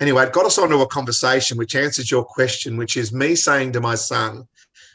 Anyway, 0.00 0.24
it 0.24 0.32
got 0.32 0.46
us 0.46 0.58
onto 0.58 0.80
a 0.80 0.86
conversation 0.88 1.56
which 1.56 1.76
answers 1.76 2.10
your 2.10 2.24
question, 2.24 2.76
which 2.76 2.96
is 2.96 3.12
me 3.12 3.36
saying 3.36 3.72
to 3.72 3.80
my 3.80 3.94
son, 3.94 4.48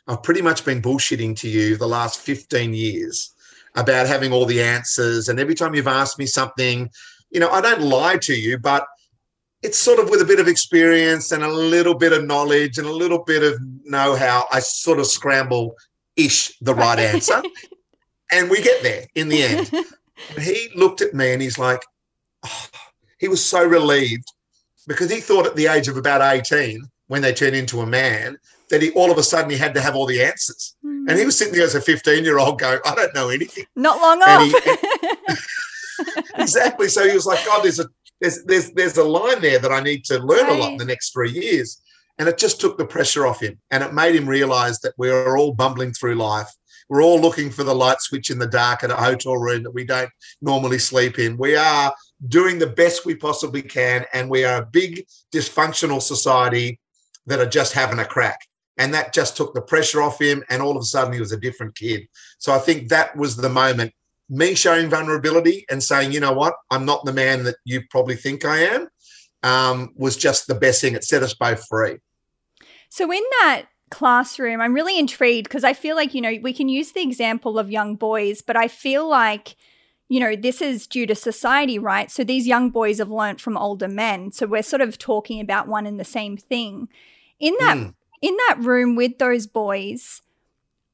I've 0.07 0.23
pretty 0.23 0.41
much 0.41 0.65
been 0.65 0.81
bullshitting 0.81 1.37
to 1.39 1.49
you 1.49 1.77
the 1.77 1.87
last 1.87 2.19
15 2.19 2.73
years 2.73 3.33
about 3.75 4.07
having 4.07 4.33
all 4.33 4.45
the 4.45 4.61
answers. 4.61 5.29
And 5.29 5.39
every 5.39 5.55
time 5.55 5.75
you've 5.75 5.87
asked 5.87 6.19
me 6.19 6.25
something, 6.25 6.89
you 7.29 7.39
know, 7.39 7.49
I 7.49 7.61
don't 7.61 7.81
lie 7.81 8.17
to 8.17 8.33
you, 8.33 8.57
but 8.57 8.85
it's 9.63 9.77
sort 9.77 9.99
of 9.99 10.09
with 10.09 10.21
a 10.21 10.25
bit 10.25 10.39
of 10.39 10.47
experience 10.47 11.31
and 11.31 11.43
a 11.43 11.51
little 11.51 11.95
bit 11.95 12.13
of 12.13 12.25
knowledge 12.25 12.77
and 12.77 12.87
a 12.87 12.91
little 12.91 13.23
bit 13.23 13.43
of 13.43 13.59
know-how, 13.85 14.45
I 14.51 14.59
sort 14.59 14.99
of 14.99 15.07
scramble 15.07 15.75
ish 16.15 16.57
the 16.59 16.75
right 16.75 16.99
answer. 16.99 17.41
and 18.31 18.49
we 18.49 18.61
get 18.61 18.83
there 18.83 19.05
in 19.15 19.29
the 19.29 19.43
end. 19.43 19.71
And 19.73 20.43
he 20.43 20.69
looked 20.75 21.01
at 21.01 21.13
me 21.13 21.33
and 21.33 21.41
he's 21.41 21.57
like, 21.57 21.81
oh, 22.45 22.67
he 23.19 23.27
was 23.27 23.43
so 23.43 23.65
relieved 23.65 24.31
because 24.87 25.09
he 25.09 25.19
thought 25.19 25.45
at 25.45 25.55
the 25.55 25.67
age 25.67 25.87
of 25.87 25.97
about 25.97 26.21
18, 26.21 26.81
when 27.07 27.21
they 27.21 27.33
turn 27.33 27.53
into 27.53 27.81
a 27.81 27.85
man, 27.85 28.37
that 28.69 28.81
he 28.81 28.91
all 28.91 29.11
of 29.11 29.17
a 29.17 29.23
sudden 29.23 29.49
he 29.49 29.57
had 29.57 29.73
to 29.73 29.81
have 29.81 29.95
all 29.95 30.05
the 30.05 30.21
answers. 30.21 30.75
Mm. 30.85 31.09
And 31.09 31.17
he 31.17 31.25
was 31.25 31.37
sitting 31.37 31.53
there 31.53 31.63
as 31.63 31.75
a 31.75 31.81
15 31.81 32.23
year 32.23 32.37
old 32.37 32.59
going, 32.59 32.79
I 32.85 32.95
don't 32.95 33.15
know 33.15 33.29
anything. 33.29 33.65
Not 33.75 34.01
long 34.01 34.21
and 34.25 34.53
off. 34.53 34.63
He, 34.63 36.35
exactly. 36.41 36.89
So 36.89 37.07
he 37.07 37.13
was 37.13 37.25
like, 37.25 37.45
God, 37.45 37.63
there's 37.63 37.79
a 37.79 37.87
there's 38.21 38.43
there's 38.45 38.71
there's 38.71 38.97
a 38.97 39.03
line 39.03 39.41
there 39.41 39.59
that 39.59 39.71
I 39.71 39.81
need 39.81 40.03
to 40.05 40.19
learn 40.19 40.47
right. 40.47 40.57
a 40.57 40.61
lot 40.61 40.71
in 40.71 40.77
the 40.77 40.85
next 40.85 41.11
three 41.11 41.31
years. 41.31 41.81
And 42.19 42.27
it 42.27 42.37
just 42.37 42.59
took 42.59 42.77
the 42.77 42.85
pressure 42.85 43.27
off 43.27 43.41
him. 43.41 43.59
And 43.69 43.83
it 43.83 43.93
made 43.93 44.15
him 44.15 44.27
realize 44.27 44.79
that 44.79 44.93
we're 44.97 45.37
all 45.37 45.53
bumbling 45.53 45.93
through 45.93 46.15
life. 46.15 46.49
We're 46.89 47.03
all 47.03 47.19
looking 47.19 47.51
for 47.51 47.63
the 47.63 47.75
light 47.75 48.01
switch 48.01 48.31
in 48.31 48.39
the 48.39 48.47
dark 48.47 48.83
at 48.83 48.91
a 48.91 48.95
hotel 48.95 49.37
room 49.37 49.63
that 49.63 49.73
we 49.73 49.83
don't 49.83 50.09
normally 50.41 50.79
sleep 50.79 51.19
in. 51.19 51.37
We 51.37 51.55
are 51.55 51.93
doing 52.27 52.57
the 52.57 52.67
best 52.67 53.05
we 53.05 53.13
possibly 53.13 53.61
can. 53.61 54.05
And 54.13 54.29
we 54.29 54.45
are 54.45 54.61
a 54.61 54.65
big 54.65 55.05
dysfunctional 55.33 56.01
society 56.01 56.79
that 57.27 57.39
are 57.39 57.49
just 57.49 57.73
having 57.73 57.99
a 57.99 58.05
crack. 58.05 58.39
And 58.77 58.93
that 58.93 59.13
just 59.13 59.37
took 59.37 59.53
the 59.53 59.61
pressure 59.61 60.01
off 60.01 60.19
him. 60.19 60.43
And 60.49 60.61
all 60.61 60.75
of 60.75 60.81
a 60.81 60.85
sudden, 60.85 61.13
he 61.13 61.19
was 61.19 61.33
a 61.33 61.39
different 61.39 61.75
kid. 61.75 62.07
So 62.39 62.53
I 62.53 62.59
think 62.59 62.89
that 62.89 63.15
was 63.15 63.35
the 63.35 63.49
moment 63.49 63.93
me 64.29 64.55
showing 64.55 64.89
vulnerability 64.89 65.65
and 65.69 65.81
saying, 65.81 66.11
you 66.11 66.19
know 66.19 66.33
what, 66.33 66.53
I'm 66.71 66.85
not 66.85 67.05
the 67.05 67.13
man 67.13 67.43
that 67.43 67.55
you 67.65 67.81
probably 67.89 68.15
think 68.15 68.45
I 68.45 68.59
am, 68.59 68.87
um, 69.43 69.93
was 69.95 70.17
just 70.17 70.47
the 70.47 70.55
best 70.55 70.81
thing. 70.81 70.95
It 70.95 71.03
set 71.03 71.23
us 71.23 71.33
both 71.33 71.65
free. 71.67 71.97
So 72.89 73.11
in 73.11 73.23
that 73.41 73.65
classroom, 73.89 74.61
I'm 74.61 74.73
really 74.73 74.99
intrigued 74.99 75.47
because 75.47 75.63
I 75.63 75.73
feel 75.73 75.95
like, 75.95 76.13
you 76.13 76.21
know, 76.21 76.35
we 76.41 76.53
can 76.53 76.69
use 76.69 76.91
the 76.91 77.01
example 77.01 77.57
of 77.57 77.71
young 77.71 77.95
boys, 77.95 78.41
but 78.41 78.57
I 78.57 78.67
feel 78.67 79.07
like, 79.07 79.55
you 80.09 80.19
know, 80.19 80.35
this 80.35 80.61
is 80.61 80.87
due 80.87 81.05
to 81.05 81.15
society, 81.15 81.79
right? 81.79 82.09
So 82.09 82.23
these 82.23 82.47
young 82.47 82.69
boys 82.69 82.99
have 82.99 83.09
learnt 83.09 83.41
from 83.41 83.57
older 83.57 83.87
men. 83.87 84.31
So 84.31 84.45
we're 84.45 84.63
sort 84.63 84.81
of 84.81 84.97
talking 84.97 85.39
about 85.39 85.67
one 85.67 85.85
and 85.85 85.99
the 85.99 86.05
same 86.05 86.37
thing. 86.37 86.87
In 87.39 87.53
that 87.59 87.77
mm. 87.77 87.93
in 88.21 88.35
that 88.47 88.57
room 88.59 88.95
with 88.95 89.19
those 89.19 89.47
boys, 89.47 90.21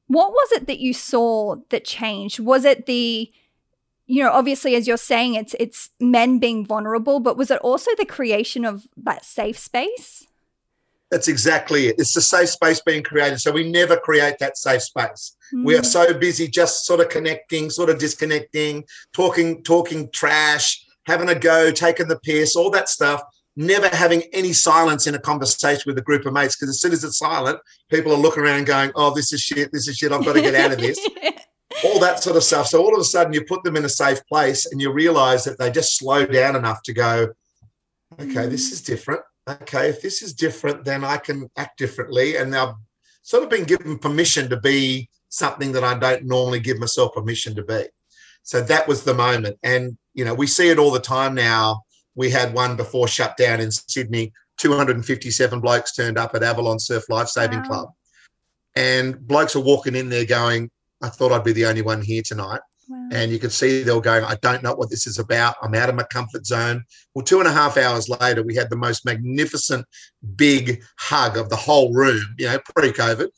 what 0.06 0.30
was 0.30 0.52
it 0.52 0.66
that 0.66 0.80
you 0.80 0.92
saw 0.92 1.56
that 1.70 1.84
changed? 1.84 2.40
Was 2.40 2.64
it 2.64 2.86
the 2.86 3.32
you 4.06 4.22
know, 4.22 4.30
obviously 4.30 4.74
as 4.74 4.86
you're 4.86 4.96
saying 4.96 5.34
it's 5.34 5.54
it's 5.58 5.90
men 5.98 6.38
being 6.38 6.66
vulnerable, 6.66 7.20
but 7.20 7.36
was 7.36 7.50
it 7.50 7.60
also 7.60 7.90
the 7.96 8.04
creation 8.04 8.64
of 8.64 8.86
that 8.96 9.24
safe 9.24 9.58
space? 9.58 10.26
That's 11.10 11.28
exactly 11.28 11.86
it. 11.86 11.96
It's 11.98 12.14
the 12.14 12.20
safe 12.20 12.50
space 12.50 12.80
being 12.80 13.02
created. 13.02 13.40
So 13.40 13.52
we 13.52 13.70
never 13.70 13.96
create 13.96 14.38
that 14.40 14.58
safe 14.58 14.82
space. 14.82 15.36
Mm. 15.54 15.64
We 15.64 15.76
are 15.78 15.84
so 15.84 16.12
busy 16.12 16.48
just 16.48 16.84
sort 16.86 17.00
of 17.00 17.08
connecting, 17.08 17.70
sort 17.70 17.88
of 17.88 17.98
disconnecting, 17.98 18.84
talking, 19.12 19.62
talking 19.62 20.10
trash, 20.12 20.84
having 21.06 21.28
a 21.28 21.34
go, 21.34 21.70
taking 21.70 22.08
the 22.08 22.18
piss, 22.18 22.56
all 22.56 22.70
that 22.70 22.88
stuff 22.88 23.22
never 23.56 23.88
having 23.88 24.22
any 24.32 24.52
silence 24.52 25.06
in 25.06 25.14
a 25.14 25.18
conversation 25.18 25.84
with 25.86 25.98
a 25.98 26.02
group 26.02 26.26
of 26.26 26.32
mates 26.32 26.56
because 26.56 26.70
as 26.70 26.80
soon 26.80 26.92
as 26.92 27.04
it's 27.04 27.18
silent, 27.18 27.58
people 27.90 28.12
are 28.12 28.18
looking 28.18 28.42
around 28.42 28.66
going, 28.66 28.92
"Oh, 28.94 29.14
this 29.14 29.32
is 29.32 29.40
shit. 29.40 29.70
This 29.72 29.88
is 29.88 29.96
shit. 29.96 30.12
I've 30.12 30.24
got 30.24 30.34
to 30.34 30.42
get 30.42 30.54
out 30.54 30.72
of 30.72 30.78
this." 30.78 30.98
all 31.84 31.98
that 32.00 32.22
sort 32.22 32.36
of 32.36 32.44
stuff. 32.44 32.66
So 32.68 32.80
all 32.82 32.94
of 32.94 33.00
a 33.00 33.04
sudden, 33.04 33.32
you 33.32 33.44
put 33.44 33.62
them 33.64 33.76
in 33.76 33.84
a 33.84 33.88
safe 33.88 34.24
place, 34.26 34.66
and 34.66 34.80
you 34.80 34.92
realise 34.92 35.44
that 35.44 35.58
they 35.58 35.70
just 35.70 35.96
slow 35.96 36.26
down 36.26 36.56
enough 36.56 36.82
to 36.84 36.92
go, 36.92 37.28
"Okay, 38.20 38.46
this 38.46 38.72
is 38.72 38.82
different. 38.82 39.22
Okay, 39.48 39.88
if 39.88 40.00
this 40.00 40.22
is 40.22 40.34
different, 40.34 40.84
then 40.84 41.04
I 41.04 41.16
can 41.18 41.50
act 41.56 41.78
differently." 41.78 42.36
And 42.36 42.50
now, 42.50 42.78
sort 43.22 43.44
of 43.44 43.50
been 43.50 43.64
given 43.64 43.98
permission 43.98 44.48
to 44.50 44.56
be 44.58 45.08
something 45.28 45.72
that 45.72 45.84
I 45.84 45.98
don't 45.98 46.24
normally 46.24 46.60
give 46.60 46.78
myself 46.78 47.14
permission 47.14 47.54
to 47.56 47.62
be. 47.62 47.86
So 48.42 48.60
that 48.62 48.86
was 48.86 49.04
the 49.04 49.14
moment, 49.14 49.58
and 49.62 49.96
you 50.12 50.24
know, 50.24 50.34
we 50.34 50.46
see 50.46 50.68
it 50.68 50.78
all 50.78 50.90
the 50.90 51.00
time 51.00 51.34
now 51.34 51.83
we 52.14 52.30
had 52.30 52.54
one 52.54 52.76
before 52.76 53.08
shutdown 53.08 53.60
in 53.60 53.70
Sydney. 53.70 54.32
257 54.58 55.60
blokes 55.60 55.94
turned 55.94 56.18
up 56.18 56.34
at 56.34 56.42
Avalon 56.42 56.78
Surf 56.78 57.08
Life 57.08 57.28
Saving 57.28 57.60
wow. 57.60 57.64
Club. 57.64 57.88
And 58.76 59.26
blokes 59.26 59.56
are 59.56 59.60
walking 59.60 59.94
in 59.94 60.08
there 60.08 60.24
going, 60.24 60.70
I 61.02 61.08
thought 61.08 61.32
I'd 61.32 61.44
be 61.44 61.52
the 61.52 61.66
only 61.66 61.82
one 61.82 62.02
here 62.02 62.22
tonight. 62.24 62.60
Wow. 62.88 63.08
And 63.12 63.32
you 63.32 63.38
could 63.38 63.52
see 63.52 63.82
they 63.82 63.92
were 63.92 64.00
going, 64.00 64.24
I 64.24 64.36
don't 64.36 64.62
know 64.62 64.74
what 64.74 64.90
this 64.90 65.06
is 65.06 65.18
about. 65.18 65.56
I'm 65.62 65.74
out 65.74 65.88
of 65.88 65.94
my 65.94 66.02
comfort 66.04 66.46
zone. 66.46 66.84
Well, 67.14 67.24
two 67.24 67.38
and 67.38 67.48
a 67.48 67.52
half 67.52 67.76
hours 67.76 68.08
later, 68.08 68.42
we 68.42 68.54
had 68.54 68.70
the 68.70 68.76
most 68.76 69.04
magnificent 69.04 69.86
big 70.36 70.82
hug 70.98 71.36
of 71.36 71.48
the 71.48 71.56
whole 71.56 71.92
room, 71.92 72.24
you 72.38 72.46
know, 72.46 72.58
pre 72.74 72.92
COVID. 72.92 73.28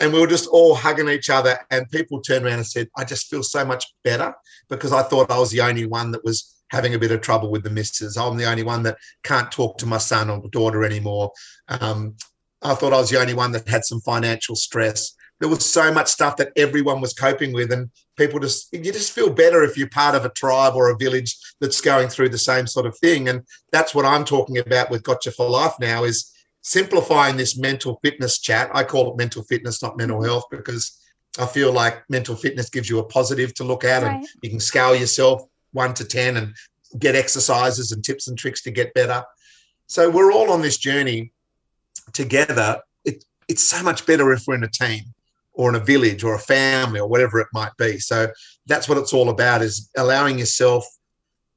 And 0.00 0.12
we 0.12 0.20
were 0.20 0.26
just 0.26 0.48
all 0.48 0.74
hugging 0.74 1.08
each 1.08 1.30
other. 1.30 1.58
And 1.70 1.90
people 1.90 2.20
turned 2.20 2.44
around 2.44 2.58
and 2.58 2.66
said, 2.66 2.88
I 2.96 3.04
just 3.04 3.28
feel 3.28 3.42
so 3.42 3.64
much 3.64 3.84
better 4.04 4.32
because 4.68 4.92
I 4.92 5.02
thought 5.02 5.30
I 5.30 5.38
was 5.38 5.50
the 5.50 5.60
only 5.60 5.86
one 5.86 6.12
that 6.12 6.24
was 6.24 6.53
having 6.70 6.94
a 6.94 6.98
bit 6.98 7.12
of 7.12 7.20
trouble 7.20 7.50
with 7.50 7.62
the 7.62 7.70
missus. 7.70 8.16
I'm 8.16 8.36
the 8.36 8.50
only 8.50 8.62
one 8.62 8.82
that 8.84 8.98
can't 9.22 9.50
talk 9.50 9.78
to 9.78 9.86
my 9.86 9.98
son 9.98 10.30
or 10.30 10.42
daughter 10.50 10.84
anymore. 10.84 11.32
Um, 11.68 12.16
I 12.62 12.74
thought 12.74 12.92
I 12.92 12.98
was 12.98 13.10
the 13.10 13.20
only 13.20 13.34
one 13.34 13.52
that 13.52 13.68
had 13.68 13.84
some 13.84 14.00
financial 14.00 14.56
stress. 14.56 15.14
There 15.40 15.48
was 15.48 15.64
so 15.64 15.92
much 15.92 16.08
stuff 16.08 16.36
that 16.36 16.52
everyone 16.56 17.00
was 17.00 17.12
coping 17.12 17.52
with, 17.52 17.72
and 17.72 17.90
people 18.16 18.40
just 18.40 18.72
you 18.72 18.92
just 18.92 19.12
feel 19.12 19.30
better 19.30 19.62
if 19.62 19.76
you're 19.76 19.88
part 19.88 20.14
of 20.14 20.24
a 20.24 20.30
tribe 20.30 20.74
or 20.74 20.88
a 20.88 20.96
village 20.96 21.36
that's 21.60 21.80
going 21.80 22.08
through 22.08 22.30
the 22.30 22.38
same 22.38 22.66
sort 22.66 22.86
of 22.86 22.96
thing. 22.98 23.28
And 23.28 23.42
that's 23.70 23.94
what 23.94 24.06
I'm 24.06 24.24
talking 24.24 24.58
about 24.58 24.90
with 24.90 25.02
Gotcha 25.02 25.32
for 25.32 25.48
Life 25.48 25.74
now 25.80 26.04
is 26.04 26.32
simplifying 26.62 27.36
this 27.36 27.58
mental 27.58 27.98
fitness 28.02 28.38
chat. 28.38 28.70
I 28.72 28.84
call 28.84 29.10
it 29.10 29.18
mental 29.18 29.42
fitness, 29.42 29.82
not 29.82 29.98
mental 29.98 30.22
health, 30.22 30.44
because 30.50 30.98
I 31.38 31.46
feel 31.46 31.72
like 31.72 32.08
mental 32.08 32.36
fitness 32.36 32.70
gives 32.70 32.88
you 32.88 33.00
a 33.00 33.04
positive 33.04 33.52
to 33.54 33.64
look 33.64 33.84
at, 33.84 34.02
right. 34.02 34.16
and 34.16 34.26
you 34.42 34.50
can 34.50 34.60
scale 34.60 34.94
yourself 34.94 35.42
one 35.74 35.92
to 35.94 36.04
10 36.04 36.36
and 36.36 36.54
get 36.98 37.14
exercises 37.14 37.92
and 37.92 38.02
tips 38.02 38.28
and 38.28 38.38
tricks 38.38 38.62
to 38.62 38.70
get 38.70 38.94
better. 38.94 39.22
So 39.86 40.08
we're 40.08 40.32
all 40.32 40.50
on 40.50 40.62
this 40.62 40.78
journey 40.78 41.32
together. 42.12 42.80
It, 43.04 43.24
it's 43.48 43.62
so 43.62 43.82
much 43.82 44.06
better 44.06 44.32
if 44.32 44.44
we're 44.46 44.54
in 44.54 44.64
a 44.64 44.68
team 44.68 45.02
or 45.52 45.68
in 45.68 45.74
a 45.74 45.84
village 45.84 46.24
or 46.24 46.34
a 46.34 46.38
family 46.38 47.00
or 47.00 47.08
whatever 47.08 47.38
it 47.38 47.48
might 47.52 47.76
be. 47.76 47.98
So 47.98 48.28
that's 48.66 48.88
what 48.88 48.98
it's 48.98 49.12
all 49.12 49.28
about 49.28 49.62
is 49.62 49.90
allowing 49.96 50.38
yourself, 50.38 50.84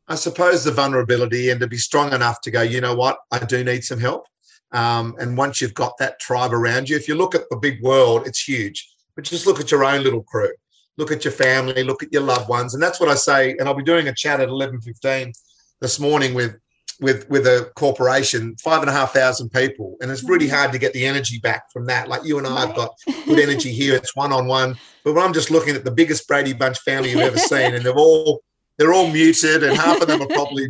I 0.08 0.16
suppose, 0.16 0.64
the 0.64 0.72
vulnerability 0.72 1.50
and 1.50 1.60
to 1.62 1.68
be 1.68 1.78
strong 1.78 2.14
enough 2.14 2.42
to 2.42 2.52
go, 2.52 2.62
you 2.62 2.82
know 2.82 2.96
what, 2.96 3.18
I 3.32 3.40
do 3.40 3.64
need 3.64 3.84
some 3.84 4.00
help. 4.00 4.26
Um, 4.74 5.16
and 5.20 5.38
once 5.38 5.62
you've 5.62 5.74
got 5.74 5.98
that 6.00 6.20
tribe 6.20 6.54
around 6.54 6.90
you, 6.90 6.98
if 6.98 7.08
you 7.08 7.16
look 7.16 7.34
at 7.34 7.50
the 7.50 7.56
big 7.56 7.82
world, 7.82 8.28
it's 8.28 8.44
huge. 8.44 8.90
But 9.16 9.24
just 9.24 9.48
look 9.48 9.60
at 9.60 9.72
your 9.72 9.84
own 9.84 10.04
little 10.04 10.24
crew 10.24 10.52
look 10.98 11.12
at 11.12 11.24
your 11.24 11.32
family, 11.32 11.84
look 11.84 12.04
at 12.04 12.12
your 12.12 12.24
loved 12.24 12.50
ones, 12.50 12.74
and 12.74 12.82
that's 12.82 13.00
what 13.00 13.10
I 13.10 13.16
say. 13.16 13.52
And 13.52 13.68
I'll 13.68 13.76
be 13.76 13.84
doing 13.84 14.08
a 14.08 14.14
chat 14.14 14.40
at 14.40 14.50
eleven 14.50 14.82
fifteen 14.82 15.34
this 15.80 16.00
morning 16.00 16.34
with 16.34 16.56
with 17.00 17.30
with 17.30 17.46
a 17.46 17.72
corporation, 17.76 18.56
five 18.58 18.82
and 18.82 18.90
a 18.90 18.94
half 18.94 19.14
thousand 19.14 19.50
people, 19.50 19.98
and 20.02 20.10
it's 20.12 20.24
really 20.24 20.48
mm. 20.48 20.52
hard 20.52 20.72
to 20.72 20.80
get 20.80 20.94
the 20.94 21.06
energy 21.06 21.40
back 21.40 21.72
from 21.72 21.86
that. 21.86 22.08
Like 22.08 22.24
you 22.24 22.38
and 22.38 22.48
I 22.48 22.66
have 22.66 22.76
got 22.76 22.92
good 23.26 23.40
energy 23.40 23.72
here; 23.72 23.96
it's 23.96 24.16
one 24.16 24.34
on 24.34 24.48
one. 24.48 24.78
But 25.04 25.14
when 25.14 25.24
I'm 25.24 25.34
just 25.34 25.52
looking 25.52 25.76
at 25.76 25.84
the 25.84 25.92
biggest 25.92 26.28
Brady 26.28 26.54
Bunch 26.54 26.80
family 26.80 27.12
you've 27.12 27.20
ever 27.22 27.38
seen, 27.38 27.76
and 27.76 27.86
they're 27.86 27.98
all 27.98 28.44
they're 28.78 28.94
all 28.94 29.10
muted, 29.10 29.64
and 29.64 29.78
half 29.78 30.02
of 30.02 30.08
them 30.08 30.22
are 30.22 30.28
probably 30.28 30.70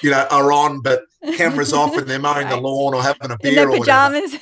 you 0.00 0.10
know 0.10 0.26
are 0.30 0.52
on, 0.52 0.80
but 0.80 1.02
cameras 1.36 1.72
off, 1.72 1.96
and 1.96 2.08
they're 2.08 2.18
mowing 2.18 2.46
right. 2.46 2.50
the 2.50 2.60
lawn 2.60 2.94
or 2.94 3.02
having 3.02 3.30
a 3.30 3.38
beer 3.38 3.68
or 3.68 3.78
pajamas. 3.78 4.36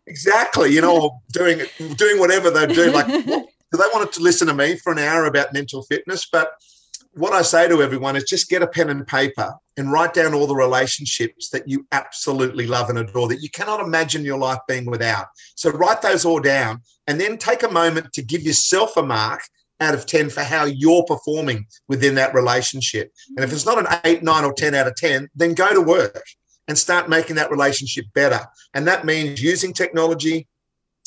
exactly, 0.06 0.72
you 0.72 0.80
know, 0.80 1.20
doing 1.32 1.60
doing 1.96 2.18
whatever 2.18 2.50
they 2.50 2.66
do. 2.66 2.90
Like, 2.90 3.26
what, 3.26 3.48
they 3.76 3.84
want 3.92 4.10
to 4.12 4.22
listen 4.22 4.48
to 4.48 4.54
me 4.54 4.76
for 4.76 4.92
an 4.92 4.98
hour 4.98 5.26
about 5.26 5.52
mental 5.52 5.82
fitness? 5.82 6.26
But 6.30 6.52
what 7.12 7.32
I 7.32 7.42
say 7.42 7.68
to 7.68 7.82
everyone 7.82 8.16
is 8.16 8.24
just 8.24 8.48
get 8.48 8.62
a 8.62 8.66
pen 8.66 8.90
and 8.90 9.06
paper 9.06 9.54
and 9.76 9.90
write 9.92 10.14
down 10.14 10.34
all 10.34 10.46
the 10.46 10.54
relationships 10.54 11.50
that 11.50 11.68
you 11.68 11.86
absolutely 11.92 12.66
love 12.66 12.90
and 12.90 12.98
adore 12.98 13.28
that 13.28 13.42
you 13.42 13.50
cannot 13.50 13.80
imagine 13.80 14.24
your 14.24 14.38
life 14.38 14.60
being 14.68 14.86
without. 14.86 15.26
So 15.54 15.70
write 15.70 16.00
those 16.00 16.24
all 16.24 16.40
down 16.40 16.82
and 17.06 17.20
then 17.20 17.36
take 17.36 17.62
a 17.62 17.70
moment 17.70 18.12
to 18.14 18.22
give 18.22 18.42
yourself 18.42 18.96
a 18.96 19.02
mark 19.02 19.42
out 19.80 19.94
of 19.94 20.06
10 20.06 20.30
for 20.30 20.42
how 20.42 20.64
you're 20.64 21.04
performing 21.04 21.66
within 21.88 22.14
that 22.16 22.34
relationship. 22.34 23.12
And 23.36 23.44
if 23.44 23.52
it's 23.52 23.66
not 23.66 23.78
an 23.78 24.00
8, 24.04 24.22
9, 24.22 24.44
or 24.44 24.52
10 24.52 24.74
out 24.74 24.86
of 24.86 24.96
10, 24.96 25.28
then 25.34 25.54
go 25.54 25.72
to 25.72 25.80
work 25.80 26.24
and 26.66 26.76
start 26.76 27.08
making 27.08 27.36
that 27.36 27.50
relationship 27.50 28.04
better. 28.14 28.40
And 28.74 28.86
that 28.86 29.04
means 29.04 29.42
using 29.42 29.72
technology, 29.72 30.46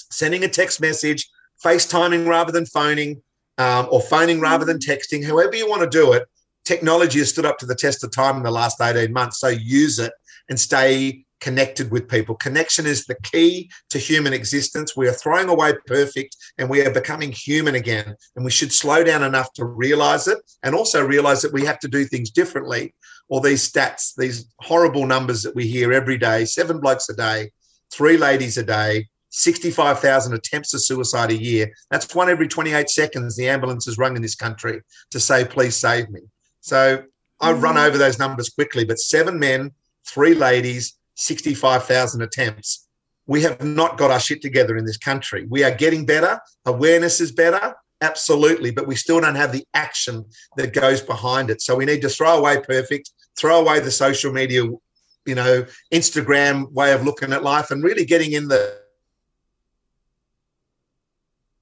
sending 0.09 0.43
a 0.43 0.47
text 0.47 0.81
message, 0.81 1.29
FaceTiming 1.63 2.27
rather 2.27 2.51
than 2.51 2.65
phoning, 2.65 3.21
um, 3.57 3.87
or 3.91 4.01
phoning 4.01 4.39
rather 4.39 4.65
than 4.65 4.79
texting, 4.79 5.25
however 5.25 5.55
you 5.55 5.69
want 5.69 5.81
to 5.81 5.89
do 5.89 6.13
it. 6.13 6.27
Technology 6.65 7.19
has 7.19 7.29
stood 7.29 7.45
up 7.45 7.57
to 7.59 7.65
the 7.65 7.75
test 7.75 8.03
of 8.03 8.11
time 8.11 8.37
in 8.37 8.43
the 8.43 8.51
last 8.51 8.79
18 8.81 9.11
months. 9.11 9.39
So 9.39 9.47
use 9.47 9.99
it 9.99 10.13
and 10.49 10.59
stay 10.59 11.25
connected 11.41 11.91
with 11.91 12.07
people. 12.07 12.35
Connection 12.35 12.85
is 12.85 13.05
the 13.05 13.15
key 13.23 13.69
to 13.89 13.97
human 13.97 14.31
existence. 14.31 14.95
We 14.95 15.09
are 15.09 15.13
throwing 15.13 15.49
away 15.49 15.73
perfect 15.87 16.37
and 16.57 16.69
we 16.69 16.85
are 16.85 16.91
becoming 16.91 17.31
human 17.31 17.75
again. 17.75 18.15
And 18.35 18.45
we 18.45 18.51
should 18.51 18.71
slow 18.71 19.03
down 19.03 19.23
enough 19.23 19.51
to 19.53 19.65
realize 19.65 20.27
it 20.27 20.37
and 20.63 20.75
also 20.75 21.05
realize 21.05 21.41
that 21.41 21.53
we 21.53 21.65
have 21.65 21.79
to 21.79 21.87
do 21.87 22.05
things 22.05 22.29
differently. 22.29 22.93
Or 23.27 23.41
these 23.41 23.69
stats, 23.69 24.13
these 24.15 24.45
horrible 24.59 25.05
numbers 25.05 25.41
that 25.41 25.55
we 25.55 25.65
hear 25.65 25.91
every 25.91 26.17
day 26.17 26.45
seven 26.45 26.79
blokes 26.79 27.09
a 27.09 27.15
day, 27.15 27.51
three 27.91 28.17
ladies 28.17 28.57
a 28.57 28.63
day, 28.63 29.07
65,000 29.31 30.33
attempts 30.33 30.73
of 30.73 30.83
suicide 30.83 31.31
a 31.31 31.41
year. 31.41 31.73
That's 31.89 32.13
one 32.13 32.29
every 32.29 32.47
28 32.47 32.89
seconds 32.89 33.35
the 33.35 33.49
ambulance 33.49 33.87
is 33.87 33.97
rung 33.97 34.15
in 34.15 34.21
this 34.21 34.35
country 34.35 34.81
to 35.09 35.19
say, 35.19 35.45
please 35.45 35.75
save 35.75 36.09
me. 36.09 36.21
So 36.59 37.03
I've 37.39 37.55
mm-hmm. 37.55 37.63
run 37.63 37.77
over 37.77 37.97
those 37.97 38.19
numbers 38.19 38.49
quickly, 38.49 38.85
but 38.85 38.99
seven 38.99 39.39
men, 39.39 39.71
three 40.05 40.35
ladies, 40.35 40.97
65,000 41.15 42.21
attempts. 42.21 42.87
We 43.25 43.41
have 43.43 43.63
not 43.63 43.97
got 43.97 44.11
our 44.11 44.19
shit 44.19 44.41
together 44.41 44.75
in 44.77 44.85
this 44.85 44.97
country. 44.97 45.45
We 45.49 45.63
are 45.63 45.71
getting 45.71 46.05
better. 46.05 46.39
Awareness 46.65 47.21
is 47.21 47.31
better. 47.31 47.75
Absolutely. 48.01 48.71
But 48.71 48.87
we 48.87 48.95
still 48.95 49.21
don't 49.21 49.35
have 49.35 49.51
the 49.51 49.65
action 49.73 50.25
that 50.57 50.73
goes 50.73 51.01
behind 51.01 51.49
it. 51.49 51.61
So 51.61 51.75
we 51.75 51.85
need 51.85 52.01
to 52.01 52.09
throw 52.09 52.37
away 52.37 52.59
perfect, 52.61 53.11
throw 53.37 53.59
away 53.59 53.79
the 53.79 53.91
social 53.91 54.33
media, 54.33 54.63
you 55.25 55.35
know, 55.35 55.65
Instagram 55.93 56.71
way 56.71 56.93
of 56.93 57.05
looking 57.05 57.31
at 57.31 57.43
life 57.43 57.71
and 57.71 57.83
really 57.83 58.05
getting 58.05 58.33
in 58.33 58.47
the 58.47 58.80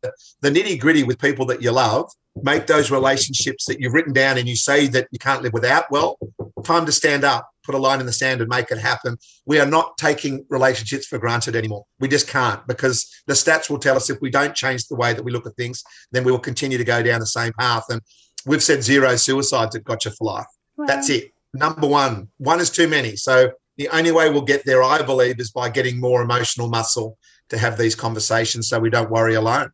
the 0.01 0.49
nitty 0.49 0.79
gritty 0.79 1.03
with 1.03 1.19
people 1.19 1.45
that 1.47 1.61
you 1.61 1.71
love, 1.71 2.09
make 2.41 2.67
those 2.67 2.91
relationships 2.91 3.65
that 3.65 3.79
you've 3.79 3.93
written 3.93 4.13
down 4.13 4.37
and 4.37 4.47
you 4.47 4.55
say 4.55 4.87
that 4.87 5.07
you 5.11 5.19
can't 5.19 5.41
live 5.41 5.53
without. 5.53 5.85
Well, 5.91 6.17
time 6.63 6.85
to 6.85 6.91
stand 6.91 7.23
up, 7.23 7.49
put 7.63 7.75
a 7.75 7.77
line 7.77 7.99
in 7.99 8.05
the 8.05 8.13
sand 8.13 8.41
and 8.41 8.49
make 8.49 8.71
it 8.71 8.77
happen. 8.77 9.17
We 9.45 9.59
are 9.59 9.65
not 9.65 9.97
taking 9.97 10.45
relationships 10.49 11.07
for 11.07 11.17
granted 11.17 11.55
anymore. 11.55 11.85
We 11.99 12.07
just 12.07 12.27
can't 12.27 12.65
because 12.67 13.09
the 13.27 13.33
stats 13.33 13.69
will 13.69 13.79
tell 13.79 13.95
us 13.95 14.09
if 14.09 14.19
we 14.21 14.29
don't 14.29 14.55
change 14.55 14.87
the 14.87 14.95
way 14.95 15.13
that 15.13 15.23
we 15.23 15.31
look 15.31 15.45
at 15.45 15.55
things, 15.55 15.83
then 16.11 16.23
we 16.23 16.31
will 16.31 16.39
continue 16.39 16.77
to 16.77 16.83
go 16.83 17.03
down 17.03 17.19
the 17.19 17.27
same 17.27 17.53
path. 17.59 17.85
And 17.89 18.01
we've 18.45 18.63
said 18.63 18.83
zero 18.83 19.15
suicides 19.15 19.75
at 19.75 19.83
Gotcha 19.83 20.11
for 20.11 20.25
Life. 20.25 20.47
Wow. 20.77 20.85
That's 20.85 21.09
it. 21.09 21.31
Number 21.53 21.87
one. 21.87 22.29
One 22.37 22.59
is 22.59 22.69
too 22.69 22.87
many. 22.87 23.15
So 23.15 23.51
the 23.77 23.89
only 23.89 24.11
way 24.11 24.29
we'll 24.29 24.41
get 24.41 24.65
there, 24.65 24.83
I 24.83 25.01
believe, 25.01 25.39
is 25.39 25.51
by 25.51 25.69
getting 25.69 25.99
more 25.99 26.21
emotional 26.21 26.69
muscle 26.69 27.17
to 27.49 27.57
have 27.57 27.77
these 27.77 27.95
conversations 27.95 28.69
so 28.69 28.79
we 28.79 28.89
don't 28.89 29.09
worry 29.09 29.35
alone. 29.35 29.71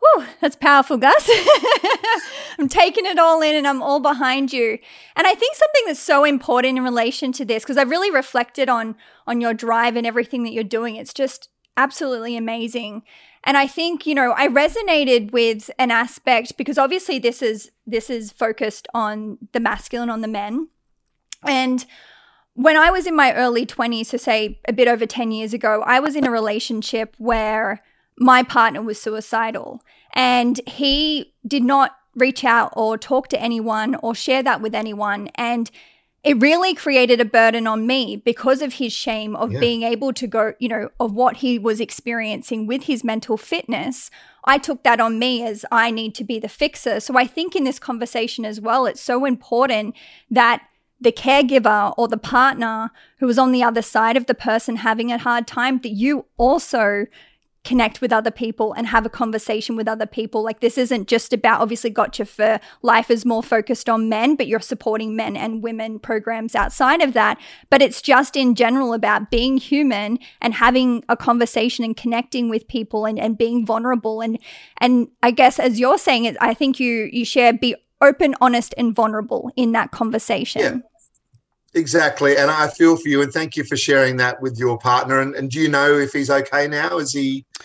Whew, 0.00 0.24
that's 0.40 0.56
powerful, 0.56 0.96
Gus. 0.96 1.30
I'm 2.58 2.68
taking 2.68 3.04
it 3.04 3.18
all 3.18 3.42
in 3.42 3.54
and 3.54 3.66
I'm 3.66 3.82
all 3.82 4.00
behind 4.00 4.52
you. 4.52 4.78
And 5.14 5.26
I 5.26 5.34
think 5.34 5.54
something 5.54 5.82
that's 5.86 6.00
so 6.00 6.24
important 6.24 6.78
in 6.78 6.84
relation 6.84 7.32
to 7.32 7.44
this, 7.44 7.62
because 7.62 7.76
I've 7.76 7.90
really 7.90 8.10
reflected 8.10 8.68
on 8.68 8.96
on 9.26 9.40
your 9.40 9.54
drive 9.54 9.96
and 9.96 10.06
everything 10.06 10.42
that 10.44 10.52
you're 10.52 10.64
doing. 10.64 10.96
It's 10.96 11.12
just 11.12 11.50
absolutely 11.76 12.36
amazing. 12.36 13.02
And 13.44 13.56
I 13.56 13.66
think, 13.66 14.06
you 14.06 14.14
know, 14.14 14.34
I 14.36 14.48
resonated 14.48 15.32
with 15.32 15.70
an 15.78 15.90
aspect 15.90 16.56
because 16.56 16.78
obviously 16.78 17.18
this 17.18 17.42
is 17.42 17.70
this 17.86 18.10
is 18.10 18.32
focused 18.32 18.88
on 18.94 19.38
the 19.52 19.60
masculine, 19.60 20.10
on 20.10 20.20
the 20.20 20.28
men. 20.28 20.68
And 21.42 21.84
when 22.54 22.76
I 22.76 22.90
was 22.90 23.06
in 23.06 23.16
my 23.16 23.32
early 23.34 23.64
20s, 23.64 24.06
so 24.06 24.16
say 24.18 24.60
a 24.66 24.72
bit 24.72 24.88
over 24.88 25.06
10 25.06 25.32
years 25.32 25.54
ago, 25.54 25.82
I 25.86 26.00
was 26.00 26.16
in 26.16 26.26
a 26.26 26.30
relationship 26.30 27.14
where 27.18 27.82
my 28.18 28.42
partner 28.42 28.82
was 28.82 29.00
suicidal 29.00 29.82
and 30.12 30.60
he 30.66 31.32
did 31.46 31.62
not 31.62 31.96
reach 32.14 32.44
out 32.44 32.72
or 32.76 32.98
talk 32.98 33.28
to 33.28 33.40
anyone 33.40 33.94
or 33.96 34.14
share 34.14 34.42
that 34.42 34.60
with 34.60 34.74
anyone. 34.74 35.28
And 35.36 35.70
it 36.22 36.40
really 36.40 36.74
created 36.74 37.20
a 37.20 37.24
burden 37.24 37.66
on 37.66 37.86
me 37.86 38.16
because 38.16 38.60
of 38.60 38.74
his 38.74 38.92
shame 38.92 39.34
of 39.36 39.52
yeah. 39.52 39.60
being 39.60 39.82
able 39.82 40.12
to 40.12 40.26
go, 40.26 40.52
you 40.58 40.68
know, 40.68 40.90
of 41.00 41.14
what 41.14 41.38
he 41.38 41.58
was 41.58 41.80
experiencing 41.80 42.66
with 42.66 42.82
his 42.84 43.02
mental 43.02 43.38
fitness. 43.38 44.10
I 44.44 44.58
took 44.58 44.82
that 44.82 45.00
on 45.00 45.18
me 45.18 45.46
as 45.46 45.64
I 45.72 45.90
need 45.90 46.14
to 46.16 46.24
be 46.24 46.38
the 46.38 46.48
fixer. 46.48 47.00
So 47.00 47.16
I 47.16 47.26
think 47.26 47.56
in 47.56 47.64
this 47.64 47.78
conversation 47.78 48.44
as 48.44 48.60
well, 48.60 48.84
it's 48.84 49.00
so 49.00 49.24
important 49.24 49.94
that 50.30 50.62
the 51.00 51.12
caregiver 51.12 51.94
or 51.96 52.08
the 52.08 52.18
partner 52.18 52.90
who 53.18 53.28
is 53.28 53.38
on 53.38 53.52
the 53.52 53.62
other 53.62 53.82
side 53.82 54.18
of 54.18 54.26
the 54.26 54.34
person 54.34 54.76
having 54.76 55.10
a 55.10 55.16
hard 55.16 55.46
time, 55.46 55.80
that 55.80 55.90
you 55.90 56.26
also 56.36 57.06
connect 57.62 58.00
with 58.00 58.12
other 58.12 58.30
people 58.30 58.72
and 58.72 58.86
have 58.86 59.04
a 59.04 59.10
conversation 59.10 59.76
with 59.76 59.86
other 59.86 60.06
people. 60.06 60.42
Like 60.42 60.60
this 60.60 60.78
isn't 60.78 61.08
just 61.08 61.32
about 61.32 61.60
obviously 61.60 61.90
gotcha 61.90 62.24
for 62.24 62.58
life 62.82 63.10
is 63.10 63.26
more 63.26 63.42
focused 63.42 63.88
on 63.88 64.08
men, 64.08 64.34
but 64.34 64.46
you're 64.46 64.60
supporting 64.60 65.14
men 65.14 65.36
and 65.36 65.62
women 65.62 65.98
programs 65.98 66.54
outside 66.54 67.02
of 67.02 67.12
that. 67.12 67.38
But 67.68 67.82
it's 67.82 68.00
just 68.00 68.34
in 68.34 68.54
general 68.54 68.94
about 68.94 69.30
being 69.30 69.58
human 69.58 70.18
and 70.40 70.54
having 70.54 71.04
a 71.08 71.16
conversation 71.16 71.84
and 71.84 71.96
connecting 71.96 72.48
with 72.48 72.66
people 72.66 73.04
and, 73.04 73.18
and 73.18 73.36
being 73.36 73.66
vulnerable. 73.66 74.22
And 74.22 74.38
and 74.78 75.08
I 75.22 75.30
guess 75.30 75.58
as 75.58 75.78
you're 75.78 75.98
saying 75.98 76.24
it, 76.24 76.36
I 76.40 76.54
think 76.54 76.80
you 76.80 77.10
you 77.12 77.24
share 77.26 77.52
be 77.52 77.76
open, 78.00 78.34
honest, 78.40 78.74
and 78.78 78.94
vulnerable 78.94 79.50
in 79.56 79.72
that 79.72 79.90
conversation. 79.90 80.62
Yeah. 80.62 80.89
Exactly. 81.74 82.36
And 82.36 82.50
I 82.50 82.68
feel 82.68 82.96
for 82.96 83.08
you 83.08 83.22
and 83.22 83.32
thank 83.32 83.56
you 83.56 83.64
for 83.64 83.76
sharing 83.76 84.16
that 84.16 84.42
with 84.42 84.58
your 84.58 84.78
partner. 84.78 85.20
And, 85.20 85.34
and 85.36 85.50
do 85.50 85.60
you 85.60 85.68
know 85.68 85.92
if 85.98 86.12
he's 86.12 86.30
okay 86.30 86.66
now? 86.66 86.98
Is 86.98 87.12
he 87.12 87.46
is 87.58 87.64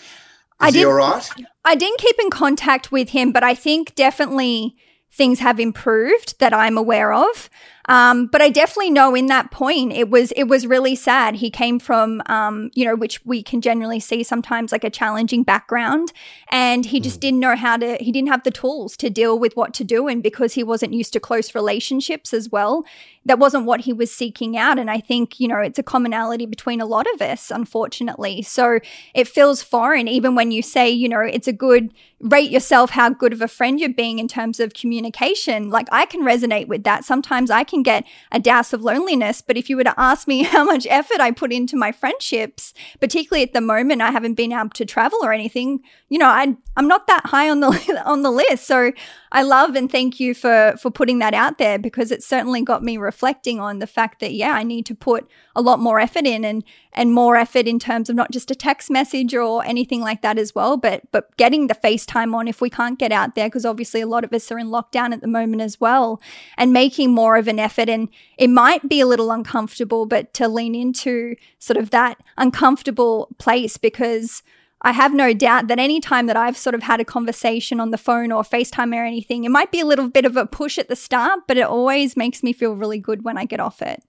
I 0.60 0.70
he 0.70 0.84
all 0.84 0.92
right? 0.92 1.28
I 1.64 1.74
didn't 1.74 1.98
keep 1.98 2.16
in 2.20 2.30
contact 2.30 2.92
with 2.92 3.10
him, 3.10 3.32
but 3.32 3.42
I 3.42 3.54
think 3.54 3.94
definitely 3.94 4.76
things 5.12 5.40
have 5.40 5.58
improved 5.58 6.38
that 6.38 6.54
I'm 6.54 6.78
aware 6.78 7.12
of. 7.12 7.50
Um, 7.86 8.26
but 8.26 8.42
I 8.42 8.50
definitely 8.50 8.90
know 8.90 9.14
in 9.14 9.26
that 9.26 9.50
point 9.50 9.92
it 9.92 10.10
was 10.10 10.32
it 10.32 10.44
was 10.44 10.66
really 10.66 10.94
sad. 10.94 11.36
He 11.36 11.50
came 11.50 11.78
from 11.78 12.22
um, 12.26 12.70
you 12.74 12.84
know, 12.84 12.96
which 12.96 13.24
we 13.24 13.42
can 13.42 13.60
generally 13.60 14.00
see 14.00 14.22
sometimes 14.22 14.72
like 14.72 14.84
a 14.84 14.90
challenging 14.90 15.42
background, 15.42 16.12
and 16.48 16.84
he 16.86 17.00
just 17.00 17.18
mm. 17.18 17.22
didn't 17.22 17.40
know 17.40 17.56
how 17.56 17.76
to. 17.76 17.96
He 18.00 18.12
didn't 18.12 18.28
have 18.28 18.44
the 18.44 18.50
tools 18.50 18.96
to 18.98 19.10
deal 19.10 19.38
with 19.38 19.56
what 19.56 19.72
to 19.74 19.84
do, 19.84 20.08
and 20.08 20.22
because 20.22 20.54
he 20.54 20.62
wasn't 20.62 20.94
used 20.94 21.12
to 21.12 21.20
close 21.20 21.54
relationships 21.54 22.34
as 22.34 22.50
well, 22.50 22.84
that 23.24 23.38
wasn't 23.38 23.66
what 23.66 23.82
he 23.82 23.92
was 23.92 24.12
seeking 24.12 24.56
out. 24.56 24.78
And 24.78 24.90
I 24.90 25.00
think 25.00 25.38
you 25.38 25.48
know 25.48 25.58
it's 25.58 25.78
a 25.78 25.84
commonality 25.84 26.46
between 26.46 26.80
a 26.80 26.86
lot 26.86 27.06
of 27.14 27.22
us, 27.22 27.50
unfortunately. 27.50 28.42
So 28.42 28.80
it 29.14 29.28
feels 29.28 29.62
foreign, 29.62 30.08
even 30.08 30.34
when 30.34 30.50
you 30.50 30.62
say 30.62 30.90
you 30.90 31.08
know 31.08 31.20
it's 31.20 31.48
a 31.48 31.52
good 31.52 31.92
rate 32.20 32.50
yourself 32.50 32.90
how 32.90 33.10
good 33.10 33.32
of 33.32 33.42
a 33.42 33.48
friend 33.48 33.78
you're 33.78 33.90
being 33.90 34.18
in 34.18 34.26
terms 34.28 34.58
of 34.58 34.72
communication. 34.74 35.68
Like 35.68 35.86
I 35.92 36.06
can 36.06 36.22
resonate 36.22 36.66
with 36.66 36.84
that. 36.84 37.04
Sometimes 37.04 37.50
I 37.50 37.62
can 37.62 37.75
get 37.82 38.04
a 38.32 38.38
douse 38.38 38.72
of 38.72 38.82
loneliness, 38.82 39.40
but 39.42 39.56
if 39.56 39.68
you 39.68 39.76
were 39.76 39.84
to 39.84 40.00
ask 40.00 40.26
me 40.26 40.42
how 40.54 40.64
much 40.64 40.86
effort 40.88 41.20
I 41.20 41.30
put 41.30 41.52
into 41.52 41.76
my 41.76 41.92
friendships, 41.92 42.74
particularly 43.00 43.42
at 43.42 43.52
the 43.52 43.60
moment 43.60 44.02
I 44.02 44.10
haven't 44.10 44.34
been 44.34 44.52
able 44.52 44.70
to 44.70 44.84
travel 44.84 45.18
or 45.22 45.32
anything, 45.32 45.80
you 46.08 46.18
know, 46.18 46.28
I 46.28 46.56
I'm 46.76 46.88
not 46.88 47.06
that 47.06 47.26
high 47.26 47.50
on 47.50 47.60
the 47.60 48.02
on 48.06 48.22
the 48.22 48.30
list. 48.30 48.66
So 48.66 48.92
I 49.36 49.42
love 49.42 49.76
and 49.76 49.92
thank 49.92 50.18
you 50.18 50.32
for 50.32 50.76
for 50.80 50.90
putting 50.90 51.18
that 51.18 51.34
out 51.34 51.58
there 51.58 51.78
because 51.78 52.10
it 52.10 52.22
certainly 52.22 52.62
got 52.62 52.82
me 52.82 52.96
reflecting 52.96 53.60
on 53.60 53.80
the 53.80 53.86
fact 53.86 54.20
that 54.20 54.32
yeah, 54.32 54.52
I 54.52 54.62
need 54.62 54.86
to 54.86 54.94
put 54.94 55.28
a 55.54 55.60
lot 55.60 55.78
more 55.78 56.00
effort 56.00 56.24
in 56.24 56.42
and 56.42 56.64
and 56.94 57.12
more 57.12 57.36
effort 57.36 57.66
in 57.66 57.78
terms 57.78 58.08
of 58.08 58.16
not 58.16 58.30
just 58.30 58.50
a 58.50 58.54
text 58.54 58.90
message 58.90 59.34
or 59.34 59.62
anything 59.66 60.00
like 60.00 60.22
that 60.22 60.38
as 60.38 60.54
well, 60.54 60.78
but 60.78 61.02
but 61.12 61.36
getting 61.36 61.66
the 61.66 61.74
FaceTime 61.74 62.34
on 62.34 62.48
if 62.48 62.62
we 62.62 62.70
can't 62.70 62.98
get 62.98 63.12
out 63.12 63.34
there 63.34 63.48
because 63.50 63.66
obviously 63.66 64.00
a 64.00 64.06
lot 64.06 64.24
of 64.24 64.32
us 64.32 64.50
are 64.50 64.58
in 64.58 64.68
lockdown 64.68 65.12
at 65.12 65.20
the 65.20 65.28
moment 65.28 65.60
as 65.60 65.78
well 65.78 66.18
and 66.56 66.72
making 66.72 67.10
more 67.10 67.36
of 67.36 67.46
an 67.46 67.58
effort. 67.58 67.90
And 67.90 68.08
it 68.38 68.48
might 68.48 68.88
be 68.88 69.00
a 69.00 69.06
little 69.06 69.30
uncomfortable 69.30 70.06
but 70.06 70.32
to 70.32 70.48
lean 70.48 70.74
into 70.74 71.36
sort 71.58 71.76
of 71.76 71.90
that 71.90 72.22
uncomfortable 72.38 73.28
place 73.36 73.76
because 73.76 74.42
I 74.86 74.92
have 74.92 75.12
no 75.12 75.34
doubt 75.34 75.66
that 75.66 75.80
any 75.80 75.98
time 75.98 76.26
that 76.26 76.36
I've 76.36 76.56
sort 76.56 76.76
of 76.76 76.84
had 76.84 77.00
a 77.00 77.04
conversation 77.04 77.80
on 77.80 77.90
the 77.90 77.98
phone 77.98 78.30
or 78.30 78.44
FaceTime 78.44 78.96
or 78.96 79.04
anything, 79.04 79.42
it 79.42 79.50
might 79.50 79.72
be 79.72 79.80
a 79.80 79.84
little 79.84 80.08
bit 80.08 80.24
of 80.24 80.36
a 80.36 80.46
push 80.46 80.78
at 80.78 80.88
the 80.88 80.94
start, 80.94 81.40
but 81.48 81.56
it 81.56 81.66
always 81.66 82.16
makes 82.16 82.44
me 82.44 82.52
feel 82.52 82.76
really 82.76 83.00
good 83.00 83.24
when 83.24 83.36
I 83.36 83.46
get 83.46 83.58
off 83.58 83.82
it. 83.82 84.04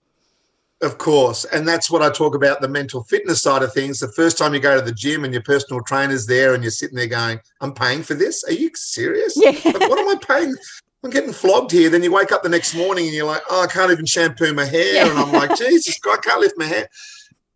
Of 0.83 0.99
course. 0.99 1.45
And 1.45 1.67
that's 1.67 1.89
what 1.89 2.03
I 2.03 2.11
talk 2.11 2.35
about 2.35 2.61
the 2.61 2.67
mental 2.67 3.01
fitness 3.01 3.41
side 3.41 3.63
of 3.63 3.73
things. 3.73 3.97
The 3.99 4.11
first 4.11 4.37
time 4.37 4.53
you 4.53 4.59
go 4.59 4.75
to 4.77 4.85
the 4.85 4.91
gym 4.91 5.23
and 5.23 5.33
your 5.33 5.41
personal 5.41 5.81
trainer's 5.81 6.27
there 6.27 6.53
and 6.53 6.63
you're 6.63 6.69
sitting 6.69 6.95
there 6.95 7.07
going, 7.07 7.39
I'm 7.59 7.73
paying 7.73 8.03
for 8.03 8.13
this. 8.13 8.43
Are 8.43 8.53
you 8.53 8.69
serious? 8.75 9.33
Yeah. 9.35 9.59
Like, 9.65 9.89
what 9.89 9.97
am 9.97 10.09
I 10.09 10.15
paying? 10.15 10.55
I'm 11.03 11.09
getting 11.09 11.33
flogged 11.33 11.71
here. 11.71 11.89
Then 11.89 12.03
you 12.03 12.11
wake 12.11 12.31
up 12.31 12.43
the 12.43 12.49
next 12.49 12.75
morning 12.75 13.07
and 13.07 13.15
you're 13.15 13.25
like, 13.25 13.41
oh, 13.49 13.63
I 13.63 13.67
can't 13.67 13.91
even 13.91 14.05
shampoo 14.05 14.53
my 14.53 14.65
hair. 14.65 14.93
Yeah. 14.93 15.09
And 15.09 15.17
I'm 15.17 15.31
like, 15.31 15.57
Jesus, 15.57 15.99
I 16.05 16.17
can't 16.17 16.39
lift 16.39 16.55
my 16.55 16.65
hair. 16.65 16.87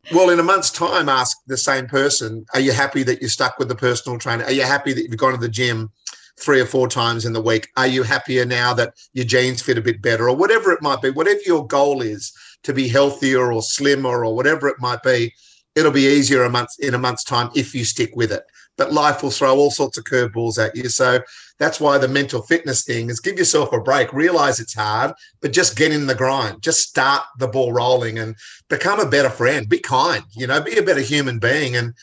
Well, 0.10 0.30
in 0.30 0.40
a 0.40 0.44
month's 0.44 0.72
time, 0.72 1.10
ask 1.10 1.38
the 1.48 1.58
same 1.58 1.88
person, 1.88 2.46
are 2.54 2.60
you 2.60 2.72
happy 2.72 3.04
that 3.04 3.22
you're 3.22 3.30
stuck 3.30 3.60
with 3.60 3.68
the 3.68 3.76
personal 3.76 4.18
trainer? 4.18 4.44
Are 4.46 4.52
you 4.52 4.64
happy 4.64 4.94
that 4.94 5.04
you've 5.04 5.18
gone 5.18 5.34
to 5.34 5.38
the 5.38 5.48
gym 5.48 5.92
three 6.40 6.60
or 6.60 6.66
four 6.66 6.88
times 6.88 7.24
in 7.24 7.34
the 7.34 7.42
week? 7.42 7.70
Are 7.78 7.88
you 7.88 8.04
happier 8.04 8.44
now 8.44 8.74
that 8.74 8.96
your 9.14 9.26
jeans 9.26 9.62
fit 9.62 9.78
a 9.78 9.82
bit 9.82 10.02
better 10.02 10.28
or 10.28 10.36
whatever 10.36 10.72
it 10.72 10.82
might 10.82 11.02
be? 11.02 11.12
Whatever 11.12 11.40
your 11.46 11.66
goal 11.68 12.02
is 12.02 12.34
to 12.64 12.74
be 12.74 12.88
healthier 12.88 13.54
or 13.54 13.62
slimmer 13.62 14.26
or 14.26 14.36
whatever 14.36 14.68
it 14.68 14.80
might 14.80 15.04
be, 15.04 15.34
it'll 15.76 15.92
be 15.92 16.08
easier 16.08 16.44
a 16.44 16.50
month 16.50 16.72
in 16.80 16.94
a 16.94 17.00
month's 17.00 17.24
time 17.24 17.50
if 17.56 17.74
you 17.76 17.86
stick 17.86 18.12
with 18.16 18.32
it. 18.32 18.44
But 18.78 18.94
life 18.94 19.22
will 19.22 19.32
throw 19.32 19.56
all 19.56 19.72
sorts 19.72 19.98
of 19.98 20.06
curveballs 20.06 20.58
at 20.58 20.76
you. 20.76 20.90
So 20.90 21.20
that's 21.62 21.80
why 21.80 22.00
the 22.00 22.08
mental 22.08 22.42
fitness 22.42 22.84
thing 22.84 23.12
is 23.12 23.20
give 23.20 23.38
yourself 23.38 23.72
a 23.72 23.80
break, 23.80 24.12
realize 24.14 24.60
it's 24.60 24.74
hard, 24.74 25.14
but 25.42 25.54
just 25.54 25.78
get 25.78 25.92
in 25.92 26.08
the 26.08 26.16
grind. 26.16 26.64
Just 26.64 26.90
start 26.90 27.22
the 27.38 27.48
ball 27.48 27.72
rolling 27.72 28.18
and 28.18 28.36
become 28.68 29.00
a 29.00 29.08
better 29.08 29.30
friend. 29.30 29.70
Be 29.70 29.78
kind, 29.78 30.24
you 30.32 30.48
know, 30.48 30.60
be 30.60 30.80
a 30.80 30.82
better 30.82 31.02
human 31.02 31.38
being 31.38 31.76
and 31.76 31.94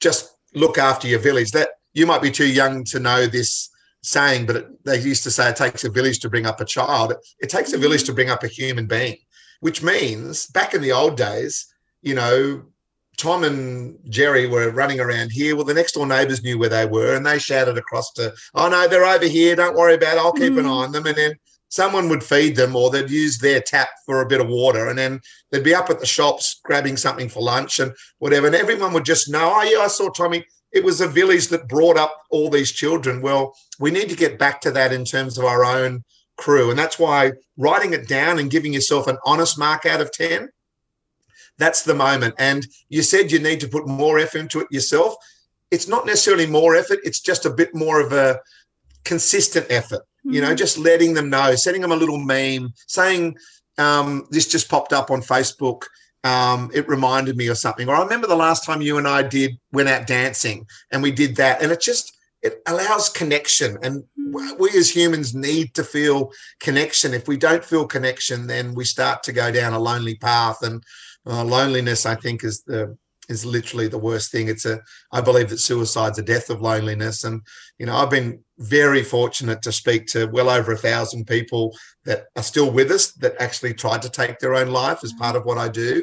just 0.00 0.36
look 0.52 0.78
after 0.78 1.06
your 1.06 1.20
village. 1.20 1.52
That 1.52 1.68
you 1.94 2.06
might 2.06 2.22
be 2.22 2.32
too 2.32 2.48
young 2.48 2.82
to 2.86 2.98
know 2.98 3.28
this 3.28 3.70
saying, 4.02 4.46
but 4.46 4.56
it, 4.56 4.84
they 4.84 4.98
used 4.98 5.22
to 5.22 5.30
say 5.30 5.48
it 5.48 5.54
takes 5.54 5.84
a 5.84 5.90
village 5.90 6.18
to 6.18 6.28
bring 6.28 6.46
up 6.46 6.60
a 6.60 6.64
child. 6.64 7.12
It, 7.12 7.18
it 7.38 7.50
takes 7.50 7.70
a 7.70 7.74
mm-hmm. 7.74 7.82
village 7.82 8.02
to 8.02 8.12
bring 8.12 8.30
up 8.30 8.42
a 8.42 8.48
human 8.48 8.88
being, 8.88 9.18
which 9.60 9.80
means 9.80 10.48
back 10.48 10.74
in 10.74 10.82
the 10.82 10.90
old 10.90 11.16
days, 11.16 11.72
you 12.02 12.16
know, 12.16 12.64
Tom 13.18 13.42
and 13.42 13.98
Jerry 14.08 14.46
were 14.46 14.70
running 14.70 15.00
around 15.00 15.32
here. 15.32 15.56
Well, 15.56 15.64
the 15.64 15.74
next 15.74 15.92
door 15.92 16.06
neighbours 16.06 16.42
knew 16.42 16.56
where 16.56 16.68
they 16.68 16.86
were 16.86 17.14
and 17.14 17.26
they 17.26 17.38
shouted 17.38 17.76
across 17.76 18.12
to, 18.12 18.32
oh, 18.54 18.68
no, 18.68 18.86
they're 18.86 19.04
over 19.04 19.26
here. 19.26 19.56
Don't 19.56 19.76
worry 19.76 19.94
about 19.94 20.16
it. 20.16 20.20
I'll 20.20 20.32
keep 20.32 20.52
mm. 20.52 20.60
an 20.60 20.66
eye 20.66 20.68
on 20.68 20.92
them. 20.92 21.04
And 21.04 21.16
then 21.16 21.34
someone 21.68 22.08
would 22.08 22.22
feed 22.22 22.54
them 22.54 22.76
or 22.76 22.90
they'd 22.90 23.10
use 23.10 23.38
their 23.38 23.60
tap 23.60 23.88
for 24.06 24.22
a 24.22 24.26
bit 24.26 24.40
of 24.40 24.46
water. 24.46 24.88
And 24.88 24.96
then 24.96 25.20
they'd 25.50 25.64
be 25.64 25.74
up 25.74 25.90
at 25.90 25.98
the 25.98 26.06
shops 26.06 26.60
grabbing 26.64 26.96
something 26.96 27.28
for 27.28 27.42
lunch 27.42 27.80
and 27.80 27.92
whatever. 28.20 28.46
And 28.46 28.54
everyone 28.56 28.92
would 28.92 29.04
just 29.04 29.28
know, 29.28 29.52
oh, 29.52 29.62
yeah, 29.62 29.80
I 29.80 29.88
saw 29.88 30.08
Tommy. 30.10 30.46
It 30.70 30.84
was 30.84 31.00
a 31.00 31.08
village 31.08 31.48
that 31.48 31.68
brought 31.68 31.96
up 31.96 32.14
all 32.30 32.50
these 32.50 32.70
children. 32.70 33.20
Well, 33.20 33.52
we 33.80 33.90
need 33.90 34.10
to 34.10 34.16
get 34.16 34.38
back 34.38 34.60
to 34.60 34.70
that 34.72 34.92
in 34.92 35.04
terms 35.04 35.38
of 35.38 35.44
our 35.44 35.64
own 35.64 36.04
crew. 36.36 36.70
And 36.70 36.78
that's 36.78 37.00
why 37.00 37.32
writing 37.56 37.94
it 37.94 38.06
down 38.06 38.38
and 38.38 38.50
giving 38.50 38.72
yourself 38.72 39.08
an 39.08 39.18
honest 39.26 39.58
mark 39.58 39.86
out 39.86 40.00
of 40.00 40.12
10 40.12 40.50
that's 41.58 41.82
the 41.82 41.94
moment. 41.94 42.34
And 42.38 42.66
you 42.88 43.02
said 43.02 43.30
you 43.30 43.38
need 43.38 43.60
to 43.60 43.68
put 43.68 43.86
more 43.86 44.18
effort 44.18 44.38
into 44.38 44.60
it 44.60 44.68
yourself. 44.70 45.14
It's 45.70 45.88
not 45.88 46.06
necessarily 46.06 46.46
more 46.46 46.76
effort, 46.76 47.00
it's 47.04 47.20
just 47.20 47.44
a 47.44 47.50
bit 47.50 47.74
more 47.74 48.00
of 48.00 48.12
a 48.12 48.40
consistent 49.04 49.66
effort. 49.70 50.00
mm-hmm. 50.00 50.34
you 50.34 50.40
know, 50.40 50.48
mm-hmm. 50.48 50.56
just 50.56 50.78
letting 50.78 51.14
them 51.14 51.30
know, 51.30 51.54
sending 51.54 51.82
them 51.82 51.92
a 51.92 51.96
little 51.96 52.18
meme, 52.18 52.72
saying, 52.86 53.36
um, 53.78 54.26
this 54.30 54.48
just 54.48 54.68
popped 54.68 54.92
up 54.92 55.10
on 55.10 55.20
Facebook. 55.20 55.82
Um, 56.24 56.70
it 56.74 56.88
reminded 56.88 57.36
me 57.36 57.46
of 57.46 57.58
something. 57.58 57.88
Or 57.88 57.94
I 57.94 58.02
remember 58.02 58.26
the 58.26 58.36
last 58.36 58.64
time 58.64 58.82
you 58.82 58.98
and 58.98 59.06
I 59.06 59.22
did 59.22 59.52
went 59.72 59.88
out 59.88 60.06
dancing 60.06 60.66
and 60.90 61.02
we 61.02 61.12
did 61.12 61.36
that. 61.36 61.62
And 61.62 61.70
it 61.70 61.80
just 61.80 62.16
it 62.42 62.60
allows 62.66 63.08
connection. 63.08 63.78
And 63.82 64.02
mm-hmm. 64.18 64.60
we 64.60 64.70
as 64.76 64.94
humans 64.94 65.34
need 65.34 65.74
to 65.74 65.84
feel 65.84 66.32
connection. 66.60 67.14
If 67.14 67.28
we 67.28 67.36
don't 67.36 67.64
feel 67.64 67.86
connection, 67.86 68.46
then 68.46 68.74
we 68.74 68.84
start 68.84 69.22
to 69.24 69.32
go 69.32 69.50
down 69.52 69.72
a 69.72 69.78
lonely 69.78 70.16
path. 70.16 70.62
And 70.62 70.82
uh, 71.26 71.44
loneliness, 71.44 72.06
I 72.06 72.14
think, 72.14 72.44
is 72.44 72.62
the 72.62 72.96
is 73.28 73.44
literally 73.44 73.88
the 73.88 73.98
worst 73.98 74.32
thing. 74.32 74.48
It's 74.48 74.64
a, 74.64 74.80
I 75.12 75.20
believe 75.20 75.50
that 75.50 75.58
suicide's 75.58 76.18
a 76.18 76.22
death 76.22 76.50
of 76.50 76.62
loneliness. 76.62 77.24
And, 77.24 77.42
you 77.78 77.86
know, 77.86 77.94
I've 77.94 78.10
been 78.10 78.42
very 78.58 79.02
fortunate 79.02 79.62
to 79.62 79.72
speak 79.72 80.06
to 80.08 80.26
well 80.26 80.48
over 80.48 80.72
a 80.72 80.78
thousand 80.78 81.26
people 81.26 81.76
that 82.04 82.26
are 82.36 82.42
still 82.42 82.70
with 82.70 82.90
us 82.90 83.12
that 83.12 83.40
actually 83.40 83.74
tried 83.74 84.02
to 84.02 84.10
take 84.10 84.38
their 84.38 84.54
own 84.54 84.68
life 84.68 85.04
as 85.04 85.12
part 85.12 85.36
of 85.36 85.44
what 85.44 85.58
I 85.58 85.68
do. 85.68 86.02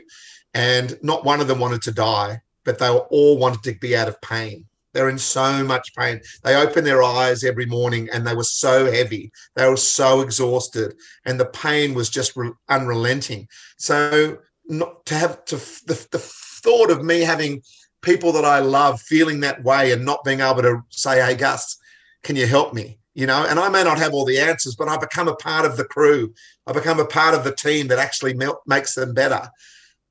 And 0.54 0.97
not 1.01 1.25
one 1.25 1.41
of 1.41 1.47
them 1.47 1.60
wanted 1.60 1.82
to 1.84 1.91
die, 1.91 2.39
but 2.63 2.80
they 2.80 2.89
all 2.89 3.38
wanted 3.38 3.63
to 3.63 3.80
be 3.80 3.97
out 3.97 4.08
of 4.08 4.21
pain. 4.21 4.65
They're 4.93 5.10
in 5.10 5.17
so 5.17 5.62
much 5.62 5.93
pain. 5.93 6.21
They 6.43 6.56
open 6.56 6.86
their 6.86 7.04
eyes 7.04 7.43
every 7.43 7.65
morning 7.65 8.08
and 8.13 8.25
they 8.25 8.34
were 8.34 8.45
so 8.45 8.89
heavy. 8.89 9.30
They 9.56 9.67
were 9.67 9.75
so 9.75 10.21
exhausted 10.21 10.95
and 11.25 11.38
the 11.38 11.47
pain 11.47 11.93
was 11.93 12.10
just 12.10 12.38
re- 12.38 12.54
unrelenting. 12.69 13.49
So 13.75 14.38
not 14.67 15.06
to 15.08 15.15
have 15.15 15.45
to 15.45 15.56
the, 15.56 16.08
the 16.12 16.19
thought 16.19 16.89
of 16.89 17.04
me 17.04 17.21
having 17.21 17.62
people 18.01 18.32
that 18.34 18.45
I 18.45 18.60
love 18.60 19.01
feeling 19.01 19.41
that 19.41 19.63
way 19.63 19.91
and 19.91 20.06
not 20.06 20.23
being 20.23 20.39
able 20.39 20.62
to 20.62 20.82
say, 20.89 21.25
hey, 21.25 21.36
Gus, 21.36 21.78
can 22.23 22.36
you 22.36 22.45
help 22.45 22.73
me? 22.73 22.99
You 23.15 23.25
know, 23.25 23.45
and 23.45 23.60
I 23.60 23.69
may 23.69 23.84
not 23.84 23.97
have 23.97 24.13
all 24.13 24.25
the 24.25 24.39
answers, 24.39 24.75
but 24.75 24.89
I 24.89 24.97
become 24.97 25.28
a 25.28 25.36
part 25.36 25.65
of 25.65 25.78
the 25.78 25.86
crew. 25.86 26.34
I 26.67 26.73
become 26.73 26.99
a 26.99 27.06
part 27.06 27.34
of 27.34 27.43
the 27.43 27.56
team 27.56 27.88
that 27.88 27.99
actually 27.99 28.38
makes 28.67 28.93
them 28.93 29.13
better. 29.13 29.49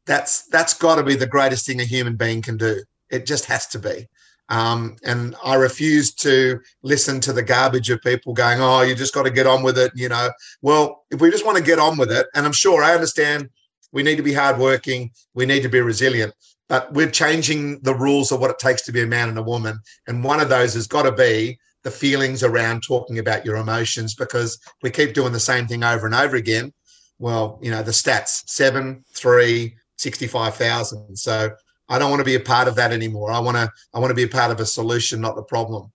That's 0.06 0.46
that's 0.48 0.74
got 0.74 0.96
to 0.96 1.02
be 1.02 1.14
the 1.14 1.26
greatest 1.26 1.66
thing 1.66 1.80
a 1.80 1.84
human 1.84 2.16
being 2.16 2.42
can 2.42 2.56
do. 2.56 2.82
It 3.10 3.26
just 3.26 3.44
has 3.46 3.66
to 3.68 3.78
be. 3.78 4.08
Um, 4.48 4.96
and 5.04 5.34
I 5.42 5.54
refuse 5.54 6.14
to 6.16 6.60
listen 6.82 7.20
to 7.20 7.32
the 7.32 7.42
garbage 7.42 7.90
of 7.90 8.02
people 8.02 8.34
going, 8.34 8.60
"Oh, 8.60 8.82
you 8.82 8.94
just 8.94 9.14
got 9.14 9.22
to 9.24 9.30
get 9.30 9.46
on 9.46 9.62
with 9.62 9.78
it." 9.78 9.92
You 9.94 10.08
know, 10.08 10.30
well, 10.62 11.04
if 11.10 11.20
we 11.20 11.30
just 11.30 11.46
want 11.46 11.58
to 11.58 11.64
get 11.64 11.78
on 11.78 11.96
with 11.96 12.10
it, 12.10 12.26
and 12.34 12.44
I'm 12.44 12.52
sure 12.52 12.82
I 12.82 12.94
understand 12.94 13.50
we 13.94 14.02
need 14.02 14.16
to 14.16 14.22
be 14.22 14.34
hardworking. 14.34 15.12
We 15.32 15.46
need 15.46 15.62
to 15.62 15.68
be 15.68 15.80
resilient. 15.80 16.34
But 16.68 16.92
we're 16.92 17.10
changing 17.10 17.80
the 17.80 17.94
rules 17.94 18.32
of 18.32 18.40
what 18.40 18.50
it 18.50 18.58
takes 18.58 18.82
to 18.82 18.92
be 18.92 19.02
a 19.02 19.06
man 19.06 19.28
and 19.28 19.38
a 19.38 19.42
woman. 19.42 19.78
And 20.06 20.24
one 20.24 20.40
of 20.40 20.48
those 20.48 20.74
has 20.74 20.86
got 20.86 21.04
to 21.04 21.12
be 21.12 21.58
the 21.84 21.90
feelings 21.90 22.42
around 22.42 22.82
talking 22.82 23.18
about 23.18 23.44
your 23.44 23.56
emotions 23.56 24.14
because 24.14 24.58
we 24.82 24.90
keep 24.90 25.14
doing 25.14 25.32
the 25.32 25.40
same 25.40 25.66
thing 25.66 25.84
over 25.84 26.06
and 26.06 26.14
over 26.14 26.36
again. 26.36 26.72
Well, 27.18 27.58
you 27.62 27.70
know, 27.70 27.82
the 27.82 27.92
stats 27.92 28.42
seven, 28.46 29.04
three, 29.14 29.76
65,000. 29.98 31.16
So 31.16 31.50
I 31.88 31.98
don't 31.98 32.10
want 32.10 32.20
to 32.20 32.24
be 32.24 32.34
a 32.34 32.40
part 32.40 32.66
of 32.66 32.74
that 32.76 32.92
anymore. 32.92 33.30
I 33.30 33.38
want 33.38 33.56
to, 33.56 33.70
I 33.92 34.00
want 34.00 34.10
to 34.10 34.14
be 34.14 34.24
a 34.24 34.28
part 34.28 34.50
of 34.50 34.58
a 34.58 34.66
solution, 34.66 35.20
not 35.20 35.36
the 35.36 35.42
problem. 35.42 35.92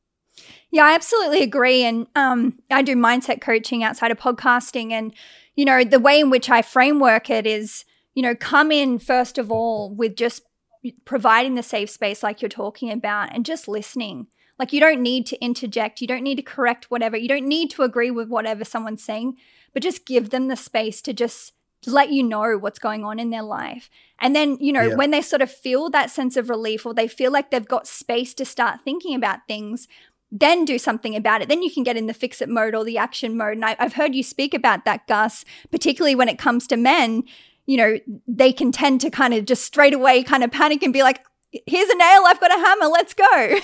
Yeah, 0.72 0.86
I 0.86 0.94
absolutely 0.94 1.42
agree. 1.42 1.84
And 1.84 2.08
um, 2.16 2.60
I 2.70 2.84
do 2.84 2.96
mindset 2.96 3.42
coaching 3.42 3.84
outside 3.84 4.12
of 4.12 4.20
podcasting. 4.20 4.92
And, 4.92 5.14
you 5.56 5.66
know, 5.66 5.84
the 5.84 6.00
way 6.00 6.20
in 6.20 6.30
which 6.30 6.50
I 6.50 6.62
framework 6.62 7.30
it 7.30 7.48
is 7.48 7.84
you 8.20 8.24
know, 8.24 8.36
come 8.36 8.70
in 8.70 9.00
first 9.00 9.38
of 9.38 9.50
all 9.50 9.96
with 9.96 10.14
just 10.14 10.42
providing 11.06 11.56
the 11.56 11.64
safe 11.64 11.90
space 11.90 12.22
like 12.22 12.42
you're 12.42 12.50
talking 12.50 12.92
about 12.92 13.34
and 13.34 13.46
just 13.46 13.66
listening. 13.66 14.28
Like 14.60 14.74
you 14.74 14.82
don't 14.82 15.02
need 15.02 15.26
to 15.28 15.40
interject, 15.40 16.02
you 16.02 16.08
don't 16.08 16.22
need 16.22 16.36
to 16.36 16.42
correct 16.42 16.92
whatever, 16.92 17.16
you 17.16 17.30
don't 17.30 17.48
need 17.48 17.72
to 17.72 17.84
agree 17.84 18.12
with 18.12 18.28
whatever 18.28 18.66
someone's 18.66 19.02
saying, 19.02 19.38
but 19.74 19.84
just 19.84 20.06
give 20.06 20.32
them 20.32 20.50
the 20.50 20.58
space 20.58 21.02
to 21.04 21.14
just 21.14 21.54
let 21.86 22.12
you 22.12 22.22
know 22.22 22.58
what's 22.58 22.78
going 22.78 23.06
on 23.06 23.20
in 23.20 23.30
their 23.30 23.42
life. 23.42 23.90
And 24.20 24.36
then, 24.36 24.58
you 24.60 24.74
know, 24.74 24.90
yeah. 24.90 24.96
when 24.96 25.12
they 25.12 25.22
sort 25.22 25.42
of 25.42 25.50
feel 25.50 25.90
that 25.92 26.12
sense 26.12 26.36
of 26.36 26.50
relief 26.50 26.86
or 26.86 26.94
they 26.94 27.08
feel 27.08 27.32
like 27.32 27.52
they've 27.52 27.66
got 27.66 27.88
space 27.88 28.34
to 28.34 28.44
start 28.44 28.82
thinking 28.84 29.16
about 29.16 29.48
things, 29.48 29.88
then 30.30 30.66
do 30.66 30.78
something 30.78 31.16
about 31.16 31.42
it. 31.42 31.48
Then 31.48 31.64
you 31.64 31.72
can 31.72 31.84
get 31.84 31.96
in 31.96 32.08
the 32.08 32.14
fix 32.14 32.42
it 32.42 32.50
mode 32.50 32.76
or 32.76 32.84
the 32.84 32.98
action 32.98 33.38
mode. 33.38 33.54
And 33.54 33.64
I, 33.66 33.78
have 33.80 33.94
heard 33.94 34.14
you 34.14 34.24
speak 34.24 34.54
about 34.54 34.84
that, 34.84 35.08
Gus, 35.08 35.46
particularly 35.72 36.16
when 36.16 36.28
it 36.28 36.38
comes 36.38 36.68
to 36.68 36.76
men 36.76 37.24
you 37.70 37.78
know, 37.78 38.00
they 38.28 38.52
can 38.52 38.72
tend 38.72 39.00
to 39.00 39.12
kind 39.12 39.32
of 39.32 39.46
just 39.46 39.64
straight 39.64 39.94
away 39.94 40.24
kind 40.24 40.44
of 40.44 40.52
panic 40.52 40.82
and 40.82 40.92
be 40.92 41.04
like, 41.04 41.24
here's 41.52 41.88
a 41.88 41.96
nail, 41.96 42.24
I've 42.26 42.40
got 42.40 42.50
a 42.50 42.60
hammer, 42.60 42.88
let's 42.88 43.14
go. 43.14 43.60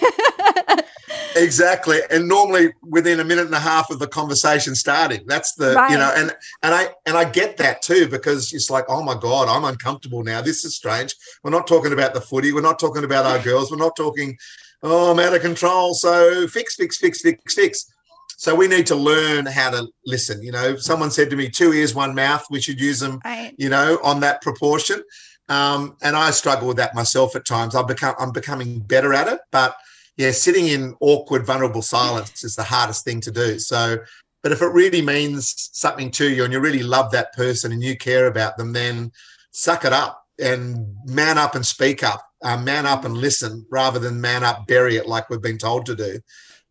exactly. 1.35 1.97
And 2.11 2.27
normally 2.27 2.71
within 2.83 3.19
a 3.19 3.23
minute 3.23 3.47
and 3.47 3.55
a 3.55 3.59
half 3.59 3.89
of 3.89 3.97
the 3.97 4.05
conversation 4.05 4.75
starting. 4.75 5.23
That's 5.25 5.55
the 5.55 5.73
right. 5.73 5.89
you 5.89 5.97
know, 5.97 6.13
and 6.15 6.31
and 6.61 6.75
I 6.75 6.89
and 7.07 7.17
I 7.17 7.25
get 7.25 7.57
that 7.57 7.81
too, 7.81 8.07
because 8.07 8.53
it's 8.53 8.69
like, 8.69 8.85
oh 8.89 9.01
my 9.01 9.15
God, 9.19 9.47
I'm 9.47 9.65
uncomfortable 9.65 10.23
now. 10.23 10.39
This 10.39 10.65
is 10.65 10.75
strange. 10.75 11.15
We're 11.43 11.49
not 11.49 11.65
talking 11.65 11.91
about 11.91 12.13
the 12.13 12.21
footy, 12.21 12.53
we're 12.53 12.61
not 12.61 12.77
talking 12.77 13.05
about 13.05 13.25
our 13.25 13.39
girls, 13.39 13.71
we're 13.71 13.77
not 13.77 13.95
talking, 13.95 14.37
oh, 14.83 15.09
I'm 15.09 15.19
out 15.19 15.33
of 15.33 15.41
control. 15.41 15.95
So 15.95 16.47
fix, 16.47 16.75
fix, 16.75 16.97
fix, 16.97 17.21
fix, 17.21 17.55
fix. 17.55 17.91
So 18.37 18.53
we 18.53 18.67
need 18.67 18.85
to 18.87 18.95
learn 18.95 19.45
how 19.45 19.71
to 19.71 19.87
listen. 20.05 20.41
You 20.43 20.51
know, 20.51 20.75
someone 20.75 21.11
said 21.11 21.29
to 21.29 21.35
me, 21.35 21.49
two 21.49 21.73
ears, 21.73 21.95
one 21.95 22.13
mouth. 22.13 22.45
We 22.49 22.61
should 22.61 22.79
use 22.79 22.99
them, 22.99 23.21
right. 23.23 23.53
you 23.57 23.69
know, 23.69 23.99
on 24.03 24.19
that 24.21 24.41
proportion. 24.41 25.01
Um, 25.47 25.95
and 26.01 26.15
I 26.15 26.31
struggle 26.31 26.67
with 26.67 26.77
that 26.77 26.95
myself 26.95 27.35
at 27.35 27.45
times. 27.45 27.75
I've 27.75 27.87
become 27.87 28.15
I'm 28.19 28.31
becoming 28.31 28.79
better 28.79 29.13
at 29.13 29.27
it, 29.27 29.39
but 29.51 29.75
yeah, 30.17 30.31
sitting 30.31 30.67
in 30.67 30.95
awkward, 31.01 31.45
vulnerable 31.45 31.81
silence 31.81 32.43
is 32.43 32.55
the 32.55 32.63
hardest 32.63 33.03
thing 33.03 33.21
to 33.21 33.31
do. 33.31 33.59
So, 33.59 33.97
but 34.41 34.51
if 34.51 34.61
it 34.61 34.67
really 34.67 35.01
means 35.01 35.69
something 35.73 36.09
to 36.11 36.29
you 36.29 36.43
and 36.43 36.53
you 36.53 36.59
really 36.59 36.83
love 36.83 37.11
that 37.11 37.33
person 37.33 37.71
and 37.71 37.83
you 37.83 37.97
care 37.97 38.27
about 38.27 38.57
them, 38.57 38.73
then 38.73 39.11
suck 39.51 39.85
it 39.85 39.93
up 39.93 40.23
and 40.39 40.95
man 41.05 41.37
up 41.37 41.55
and 41.55 41.65
speak 41.65 42.03
up, 42.03 42.23
uh, 42.43 42.57
man 42.57 42.85
up 42.85 43.05
and 43.05 43.17
listen 43.17 43.65
rather 43.69 43.99
than 43.99 44.21
man 44.21 44.43
up, 44.43 44.67
bury 44.67 44.95
it 44.95 45.07
like 45.07 45.29
we've 45.29 45.41
been 45.41 45.57
told 45.57 45.85
to 45.85 45.95
do. 45.95 46.19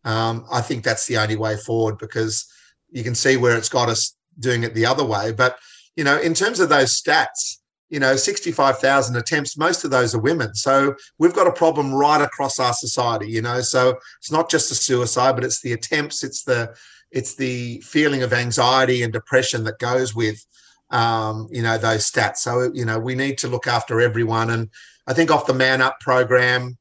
Um, 0.05 0.45
I 0.51 0.61
think 0.61 0.83
that's 0.83 1.07
the 1.07 1.17
only 1.17 1.35
way 1.35 1.57
forward 1.57 1.97
because 1.97 2.45
you 2.91 3.03
can 3.03 3.15
see 3.15 3.35
where 3.37 3.57
it's 3.57 3.69
got 3.69 3.89
us 3.89 4.15
doing 4.39 4.63
it 4.63 4.73
the 4.73 4.85
other 4.85 5.03
way. 5.03 5.31
But 5.31 5.57
you 5.95 6.03
know, 6.03 6.17
in 6.19 6.33
terms 6.33 6.59
of 6.59 6.69
those 6.69 7.01
stats, 7.01 7.57
you 7.89 7.99
know, 7.99 8.15
65,000 8.15 9.15
attempts, 9.15 9.57
most 9.57 9.83
of 9.83 9.91
those 9.91 10.15
are 10.15 10.19
women. 10.19 10.55
So 10.55 10.95
we've 11.19 11.33
got 11.33 11.47
a 11.47 11.51
problem 11.51 11.93
right 11.93 12.21
across 12.21 12.59
our 12.59 12.73
society, 12.73 13.29
you 13.29 13.41
know. 13.41 13.61
So 13.61 13.97
it's 14.19 14.31
not 14.31 14.49
just 14.49 14.69
the 14.69 14.75
suicide, 14.75 15.33
but 15.33 15.43
it's 15.43 15.61
the 15.61 15.73
attempts, 15.73 16.23
it's 16.23 16.43
the 16.43 16.75
it's 17.11 17.35
the 17.35 17.81
feeling 17.81 18.23
of 18.23 18.33
anxiety 18.33 19.03
and 19.03 19.13
depression 19.13 19.63
that 19.65 19.79
goes 19.79 20.15
with 20.15 20.45
um, 20.89 21.47
you 21.51 21.61
know, 21.61 21.77
those 21.77 22.09
stats. 22.09 22.37
So, 22.37 22.71
you 22.73 22.85
know, 22.85 22.99
we 22.99 23.15
need 23.15 23.37
to 23.39 23.47
look 23.47 23.67
after 23.67 24.01
everyone. 24.01 24.49
And 24.49 24.69
I 25.07 25.13
think 25.13 25.31
off 25.31 25.47
the 25.47 25.53
Man 25.53 25.81
Up 25.81 25.99
program, 25.99 26.77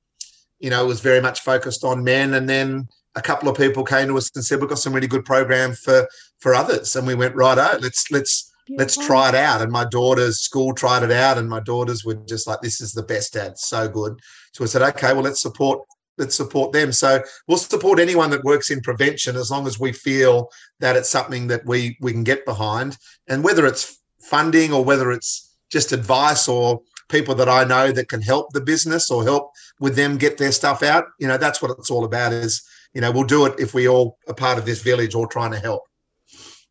you 0.58 0.70
know, 0.70 0.84
it 0.84 0.88
was 0.88 1.00
very 1.00 1.20
much 1.20 1.40
focused 1.40 1.84
on 1.84 2.04
men. 2.04 2.34
And 2.34 2.48
then 2.48 2.88
a 3.16 3.22
couple 3.22 3.48
of 3.48 3.56
people 3.56 3.84
came 3.84 4.08
to 4.08 4.18
us 4.18 4.30
and 4.34 4.44
said 4.44 4.60
we've 4.60 4.68
got 4.68 4.78
some 4.78 4.92
really 4.92 5.06
good 5.06 5.24
program 5.24 5.72
for 5.72 6.08
for 6.38 6.54
others. 6.54 6.96
And 6.96 7.06
we 7.06 7.14
went 7.14 7.34
right 7.34 7.58
oh 7.58 7.78
let's 7.80 8.10
let's 8.10 8.50
Beautiful. 8.66 8.82
let's 8.82 9.06
try 9.06 9.28
it 9.28 9.34
out. 9.34 9.60
And 9.60 9.70
my 9.70 9.84
daughter's 9.84 10.40
school 10.40 10.72
tried 10.72 11.02
it 11.02 11.10
out 11.10 11.36
and 11.36 11.48
my 11.48 11.60
daughters 11.60 12.04
were 12.04 12.14
just 12.14 12.46
like 12.46 12.60
this 12.60 12.80
is 12.80 12.92
the 12.92 13.02
best 13.02 13.34
dad 13.34 13.58
so 13.58 13.88
good. 13.88 14.18
So 14.52 14.64
we 14.64 14.68
said 14.68 14.82
okay 14.82 15.12
well 15.12 15.22
let's 15.22 15.42
support 15.42 15.80
let's 16.16 16.34
support 16.34 16.72
them. 16.72 16.92
So 16.92 17.22
we'll 17.46 17.58
support 17.58 17.98
anyone 17.98 18.30
that 18.30 18.44
works 18.44 18.70
in 18.70 18.80
prevention 18.80 19.36
as 19.36 19.50
long 19.50 19.66
as 19.66 19.78
we 19.78 19.92
feel 19.92 20.48
that 20.80 20.96
it's 20.96 21.10
something 21.10 21.48
that 21.48 21.66
we 21.66 21.96
we 22.00 22.12
can 22.12 22.24
get 22.24 22.44
behind. 22.46 22.96
And 23.28 23.44
whether 23.44 23.66
it's 23.66 24.00
funding 24.20 24.72
or 24.72 24.84
whether 24.84 25.12
it's 25.12 25.56
just 25.70 25.92
advice 25.92 26.48
or 26.48 26.80
people 27.08 27.34
that 27.34 27.48
I 27.48 27.64
know 27.64 27.92
that 27.92 28.08
can 28.08 28.22
help 28.22 28.52
the 28.52 28.60
business 28.60 29.10
or 29.10 29.24
help 29.24 29.50
with 29.80 29.96
them 29.96 30.16
get 30.16 30.38
their 30.38 30.52
stuff 30.52 30.82
out 30.82 31.04
you 31.18 31.28
know 31.28 31.36
that's 31.36 31.60
what 31.60 31.70
it's 31.72 31.90
all 31.90 32.04
about 32.04 32.32
is 32.32 32.62
you 32.94 33.00
know, 33.00 33.10
we'll 33.10 33.24
do 33.24 33.44
it 33.46 33.58
if 33.58 33.74
we 33.74 33.88
all 33.88 34.18
are 34.28 34.34
part 34.34 34.56
of 34.56 34.64
this 34.64 34.82
village 34.82 35.14
all 35.14 35.26
trying 35.26 35.50
to 35.50 35.58
help. 35.58 35.82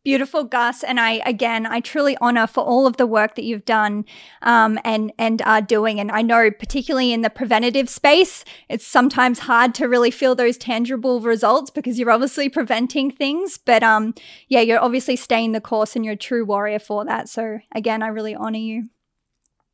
Beautiful, 0.04 0.44
Gus, 0.44 0.84
and 0.84 1.00
I 1.00 1.22
again, 1.24 1.64
I 1.64 1.80
truly 1.80 2.14
honor 2.20 2.46
for 2.46 2.62
all 2.62 2.86
of 2.86 2.98
the 2.98 3.06
work 3.06 3.36
that 3.36 3.44
you've 3.44 3.64
done 3.64 4.04
um, 4.42 4.78
and 4.84 5.10
and 5.18 5.40
are 5.46 5.62
doing. 5.62 5.98
And 5.98 6.12
I 6.12 6.20
know, 6.20 6.50
particularly 6.50 7.10
in 7.10 7.22
the 7.22 7.30
preventative 7.30 7.88
space, 7.88 8.44
it's 8.68 8.86
sometimes 8.86 9.38
hard 9.38 9.74
to 9.76 9.86
really 9.86 10.10
feel 10.10 10.34
those 10.34 10.58
tangible 10.58 11.22
results 11.22 11.70
because 11.70 11.98
you're 11.98 12.10
obviously 12.10 12.50
preventing 12.50 13.10
things. 13.10 13.56
But 13.56 13.82
um, 13.82 14.14
yeah, 14.48 14.60
you're 14.60 14.78
obviously 14.78 15.16
staying 15.16 15.52
the 15.52 15.60
course, 15.62 15.96
and 15.96 16.04
you're 16.04 16.14
a 16.14 16.18
true 16.18 16.44
warrior 16.44 16.80
for 16.80 17.06
that. 17.06 17.30
So 17.30 17.60
again, 17.74 18.02
I 18.02 18.08
really 18.08 18.34
honor 18.34 18.58
you. 18.58 18.90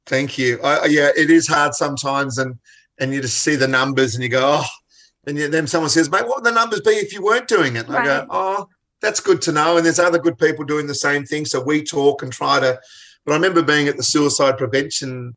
Thank 0.06 0.38
you. 0.38 0.60
I, 0.62 0.86
yeah, 0.86 1.08
it 1.16 1.30
is 1.30 1.48
hard 1.48 1.74
sometimes, 1.74 2.38
and 2.38 2.54
and 2.98 3.12
you 3.12 3.20
just 3.20 3.40
see 3.40 3.56
the 3.56 3.66
numbers, 3.66 4.14
and 4.14 4.22
you 4.22 4.30
go, 4.30 4.60
oh 4.62 4.66
and 5.38 5.52
then 5.52 5.66
someone 5.66 5.90
says, 5.90 6.10
mate, 6.10 6.26
what 6.26 6.36
would 6.36 6.44
the 6.44 6.52
numbers 6.52 6.80
be 6.80 6.92
if 6.92 7.12
you 7.12 7.22
weren't 7.22 7.48
doing 7.48 7.76
it? 7.76 7.86
And 7.86 7.94
right. 7.94 8.08
I 8.08 8.20
go, 8.20 8.26
oh, 8.30 8.68
that's 9.00 9.20
good 9.20 9.42
to 9.42 9.52
know. 9.52 9.76
And 9.76 9.84
there's 9.84 9.98
other 9.98 10.18
good 10.18 10.38
people 10.38 10.64
doing 10.64 10.86
the 10.86 10.94
same 10.94 11.24
thing. 11.24 11.44
So 11.44 11.62
we 11.62 11.82
talk 11.82 12.22
and 12.22 12.32
try 12.32 12.60
to. 12.60 12.80
But 13.24 13.32
I 13.32 13.34
remember 13.34 13.62
being 13.62 13.88
at 13.88 13.96
the 13.96 14.02
suicide 14.02 14.58
prevention 14.58 15.36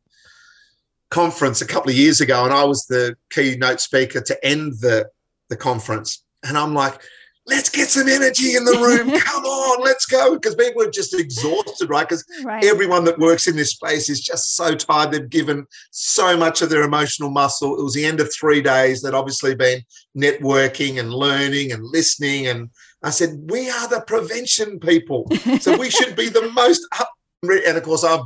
conference 1.10 1.60
a 1.60 1.66
couple 1.66 1.90
of 1.90 1.96
years 1.96 2.20
ago, 2.20 2.44
and 2.44 2.52
I 2.52 2.64
was 2.64 2.86
the 2.86 3.14
keynote 3.30 3.80
speaker 3.80 4.20
to 4.22 4.44
end 4.44 4.74
the, 4.80 5.08
the 5.48 5.56
conference. 5.56 6.24
And 6.42 6.56
I'm 6.56 6.74
like, 6.74 7.00
let's 7.46 7.68
get 7.68 7.88
some 7.88 8.08
energy 8.08 8.56
in 8.56 8.64
the 8.64 8.72
room. 8.72 9.18
Come 9.20 9.44
on, 9.44 9.82
let's 9.82 10.06
go. 10.06 10.34
Because 10.34 10.54
people 10.54 10.82
are 10.82 10.90
just 10.90 11.18
exhausted, 11.18 11.90
right? 11.90 12.08
Because 12.08 12.24
right. 12.44 12.64
everyone 12.64 13.04
that 13.04 13.18
works 13.18 13.46
in 13.46 13.56
this 13.56 13.72
space 13.72 14.08
is 14.08 14.20
just 14.20 14.56
so 14.56 14.74
tired. 14.74 15.12
They've 15.12 15.28
given 15.28 15.66
so 15.90 16.36
much 16.36 16.62
of 16.62 16.70
their 16.70 16.82
emotional 16.82 17.30
muscle. 17.30 17.78
It 17.78 17.82
was 17.82 17.94
the 17.94 18.06
end 18.06 18.20
of 18.20 18.32
three 18.32 18.62
days. 18.62 19.02
They'd 19.02 19.14
obviously 19.14 19.54
been 19.54 19.82
networking 20.16 20.98
and 20.98 21.12
learning 21.12 21.72
and 21.72 21.84
listening. 21.84 22.46
And 22.46 22.70
I 23.02 23.10
said, 23.10 23.50
we 23.50 23.68
are 23.68 23.88
the 23.88 24.02
prevention 24.06 24.80
people. 24.80 25.28
So 25.60 25.76
we 25.76 25.90
should 25.90 26.16
be 26.16 26.28
the 26.28 26.50
most 26.54 26.86
up. 26.98 27.10
And 27.42 27.76
of 27.76 27.82
course, 27.82 28.04
I've, 28.04 28.24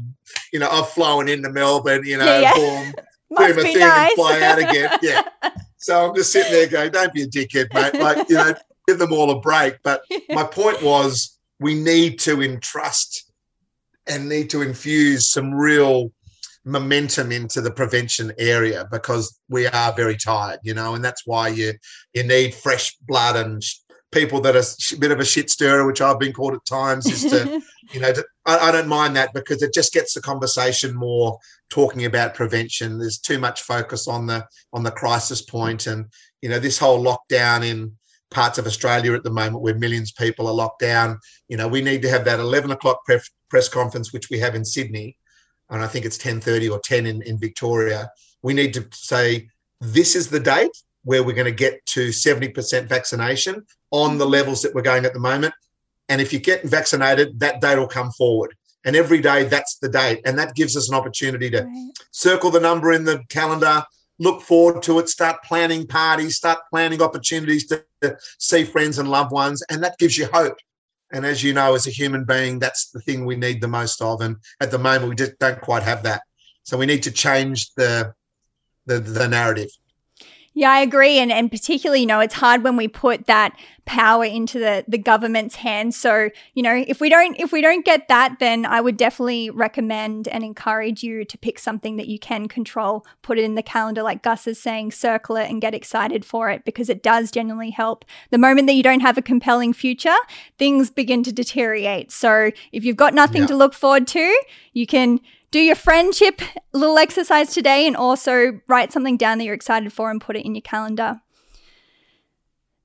you 0.53 0.61
know, 0.61 0.71
I've 0.71 0.91
flown 0.91 1.29
into 1.29 1.51
Melbourne, 1.51 2.05
you 2.05 2.19
know, 2.19 2.39
yeah, 2.39 2.53
yeah. 2.57 2.93
a 3.37 3.53
thing 3.53 3.81
nice. 3.81 4.11
and 4.11 4.15
fly 4.15 4.41
out 4.43 4.59
again. 4.61 4.97
Yeah. 5.03 5.23
So 5.79 6.09
I'm 6.09 6.15
just 6.15 6.33
sitting 6.33 6.53
there 6.53 6.69
going, 6.69 6.93
don't 6.93 7.13
be 7.13 7.23
a 7.23 7.27
dickhead, 7.27 7.73
mate. 7.75 8.01
Like, 8.01 8.29
you 8.29 8.37
know, 8.37 8.55
give 8.89 8.99
them 8.99 9.13
all 9.13 9.31
a 9.31 9.41
break. 9.41 9.77
But 9.85 10.03
my 10.31 10.45
point 10.45 10.83
was 10.83 11.39
we 11.61 11.75
need 11.75 12.19
to 12.21 12.43
entrust 12.43 13.31
and 14.09 14.29
need 14.29 14.51
to 14.51 14.63
infuse 14.63 15.31
some 15.31 15.55
real 15.55 16.11
momentum 16.65 17.31
into 17.31 17.61
the 17.61 17.71
prevention 17.71 18.33
area 18.39 18.89
because 18.91 19.39
we 19.49 19.67
are 19.67 19.93
very 19.93 20.17
tired, 20.17 20.59
you 20.63 20.75
know, 20.75 20.95
and 20.95 21.05
that's 21.05 21.27
why 21.27 21.49
you 21.49 21.73
you 22.15 22.25
need 22.25 22.55
fresh 22.55 22.97
blood 23.07 23.37
and 23.37 23.63
people 24.11 24.41
that 24.41 24.57
are 24.57 24.95
a 24.95 24.99
bit 24.99 25.13
of 25.13 25.21
a 25.21 25.25
shit 25.25 25.51
stirrer, 25.51 25.87
which 25.87 26.01
I've 26.01 26.19
been 26.19 26.33
called 26.33 26.55
at 26.55 26.65
times, 26.65 27.07
is 27.07 27.31
to, 27.31 27.61
you 27.93 28.01
know, 28.01 28.13
to, 28.13 28.25
I, 28.47 28.69
I, 28.69 28.73
don't 28.73 28.89
mind 28.89 29.17
that 29.17 29.35
because 29.35 29.63
it 29.63 29.75
just 29.75 29.93
gets 29.93 30.15
the 30.15 30.23
conversation 30.23 30.95
more 30.95 31.39
talking 31.69 32.07
about 32.07 32.35
prevention. 32.35 32.99
There's 32.99 33.19
too 33.19 33.39
much 33.39 33.61
focus 33.63 34.09
on 34.09 34.27
the 34.27 34.47
on 34.73 34.83
the 34.83 34.91
crisis 34.91 35.43
point, 35.43 35.87
and 35.87 36.07
you 36.41 36.49
know, 36.49 36.59
this 36.59 36.79
whole 36.79 37.05
lockdown 37.05 37.67
in 37.67 37.93
parts 38.31 38.59
of 38.59 38.67
Australia 38.67 39.15
at 39.15 39.23
the 39.23 39.31
moment 39.31 39.63
where 39.63 39.75
millions 39.75 40.11
of 40.11 40.17
people 40.17 40.47
are 40.47 40.55
locked 40.55 40.81
down. 40.81 41.19
You 41.49 41.57
know, 41.57 41.69
we 41.69 41.83
need 41.83 42.03
to 42.03 42.11
have 42.11 42.25
that 42.25 42.41
11 42.41 42.71
o'clock 42.71 43.05
press, 43.05 43.31
press 43.49 43.69
conference, 43.69 44.13
which 44.13 44.31
we 44.31 44.39
have 44.39 44.55
in 44.55 44.65
Sydney, 44.65 45.17
and 45.71 45.83
I 45.83 45.87
think 45.87 46.05
it's 46.05 46.19
10.30 46.19 46.71
or 46.71 46.81
10 46.81 47.07
in, 47.07 47.23
in 47.23 47.39
Victoria. 47.39 48.11
We 48.43 48.55
need 48.55 48.75
to 48.75 48.87
say, 48.93 49.49
this 49.81 50.17
is 50.17 50.29
the 50.29 50.41
date 50.41 50.77
where 51.05 51.23
we're 51.23 51.35
going 51.35 51.45
to 51.47 51.53
get 51.53 51.85
to 51.87 52.09
70% 52.09 52.87
vaccination 52.87 53.65
on 53.91 54.19
the 54.19 54.27
levels 54.27 54.63
that 54.63 54.75
we're 54.75 54.83
going 54.83 55.05
at 55.05 55.13
the 55.13 55.21
moment. 55.21 55.55
And 56.09 56.21
if 56.21 56.33
you 56.33 56.39
get 56.39 56.65
vaccinated, 56.65 57.39
that 57.41 57.61
date 57.61 57.79
will 57.79 57.89
come 57.89 58.11
forward. 58.13 58.55
And 58.85 58.97
every 58.97 59.21
day, 59.21 59.45
that's 59.45 59.79
the 59.79 59.89
date. 59.89 60.21
And 60.25 60.39
that 60.39 60.55
gives 60.55 60.77
us 60.77 60.89
an 60.89 60.95
opportunity 60.95 61.51
to 61.51 61.63
right. 61.63 61.91
circle 62.11 62.51
the 62.51 62.61
number 62.61 62.93
in 62.93 63.05
the 63.05 63.23
calendar, 63.29 63.83
look 64.19 64.43
forward 64.43 64.83
to 64.83 64.99
it, 64.99 65.09
start 65.09 65.43
planning 65.45 65.87
parties, 65.87 66.37
start 66.37 66.61
planning 66.71 67.03
opportunities 67.03 67.67
to, 67.69 67.85
see 68.39 68.63
friends 68.63 68.99
and 68.99 69.11
loved 69.11 69.33
ones, 69.33 69.61
and 69.71 69.83
that 69.83 69.99
gives 69.99 70.17
you 70.17 70.29
hope. 70.33 70.57
And 71.13 71.27
as 71.27 71.43
you 71.43 71.53
know, 71.53 71.75
as 71.75 71.89
a 71.89 71.91
human 71.91 72.25
being, 72.25 72.59
that's 72.59 72.91
the 72.91 73.01
thing 73.01 73.25
we 73.25 73.35
need 73.35 73.61
the 73.61 73.67
most 73.67 74.01
of. 74.01 74.21
And 74.21 74.37
at 74.61 74.71
the 74.71 74.79
moment, 74.79 75.09
we 75.09 75.17
just 75.17 75.39
don't 75.39 75.61
quite 75.61 75.83
have 75.83 76.05
that. 76.05 76.23
So 76.63 76.77
we 76.77 76.87
need 76.87 77.03
to 77.05 77.11
change 77.11 77.73
the 77.75 78.15
the, 78.87 79.01
the 79.01 79.29
narrative. 79.29 79.71
Yeah, 80.59 80.73
I 80.73 80.81
agree. 80.81 81.21
And, 81.21 81.31
and 81.31 81.53
particularly, 81.53 82.01
you 82.01 82.07
know, 82.07 82.19
it's 82.19 82.35
hard 82.35 82.65
when 82.65 82.77
we 82.77 82.89
put 82.89 83.27
that 83.27 83.57
power 83.85 84.25
into 84.25 84.59
the, 84.59 84.85
the 84.89 84.99
government's 84.99 85.55
hands. 85.55 85.97
So, 85.97 86.31
you 86.55 86.65
know, 86.65 86.85
if 86.89 87.01
we 87.01 87.09
don't 87.09 87.39
if 87.39 87.53
we 87.53 87.61
don't 87.61 87.85
get 87.85 88.09
that, 88.09 88.41
then 88.41 88.67
I 88.67 88.81
would 88.81 88.97
definitely 88.97 89.51
recommend 89.51 90.27
and 90.27 90.43
encourage 90.43 91.05
you 91.05 91.25
to 91.25 91.39
pick 91.39 91.61
something 91.61 91.97
that 91.99 92.09
you 92.09 92.19
can 92.19 92.49
control, 92.49 93.07
put 93.23 93.39
it 93.39 93.45
in 93.45 93.55
the 93.55 93.63
calendar, 93.63 94.03
like 94.03 94.25
Gus 94.25 94.49
is 94.49 94.61
saying, 94.61 94.91
circle 94.91 95.37
it 95.37 95.49
and 95.49 95.63
get 95.63 95.77
excited 95.77 96.25
for 96.25 96.51
it 96.51 96.65
because 96.65 96.89
it 96.89 97.05
does 97.05 97.31
genuinely 97.31 97.71
help. 97.71 98.05
The 98.31 98.37
moment 98.37 98.67
that 98.67 98.75
you 98.75 98.83
don't 98.83 98.99
have 98.99 99.17
a 99.17 99.23
compelling 99.23 99.73
future, 99.73 100.19
things 100.59 100.91
begin 100.91 101.23
to 101.23 101.33
deteriorate. 101.33 102.11
So 102.11 102.51
if 102.73 102.83
you've 102.85 102.97
got 102.97 103.15
nothing 103.15 103.43
yeah. 103.43 103.47
to 103.47 103.57
look 103.57 103.75
forward 103.75 104.09
to, 104.09 104.43
you 104.73 104.89
can 104.89 105.21
do 105.51 105.61
your 105.61 105.75
friendship 105.75 106.43
little 106.73 106.99
exercise 106.99 107.55
today 107.55 107.87
and 107.87 107.97
also 107.97 108.61
write 108.69 108.93
something 108.93 109.17
down 109.17 109.39
that 109.39 109.45
you're 109.45 109.55
excited 109.55 109.93
for 109.93 110.11
and 110.11 110.21
put 110.21 110.37
it 110.37 110.45
in 110.45 110.55
your 110.55 110.63
calendar. 110.63 111.21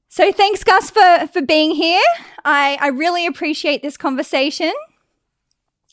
So 0.10 0.32
thanks, 0.32 0.64
Gus, 0.64 0.92
for, 0.92 1.28
for 1.28 1.42
being 1.42 1.72
here. 1.72 2.04
I, 2.46 2.78
I 2.80 2.88
really 2.90 3.26
appreciate 3.26 3.82
this 3.82 3.98
conversation. 3.98 4.72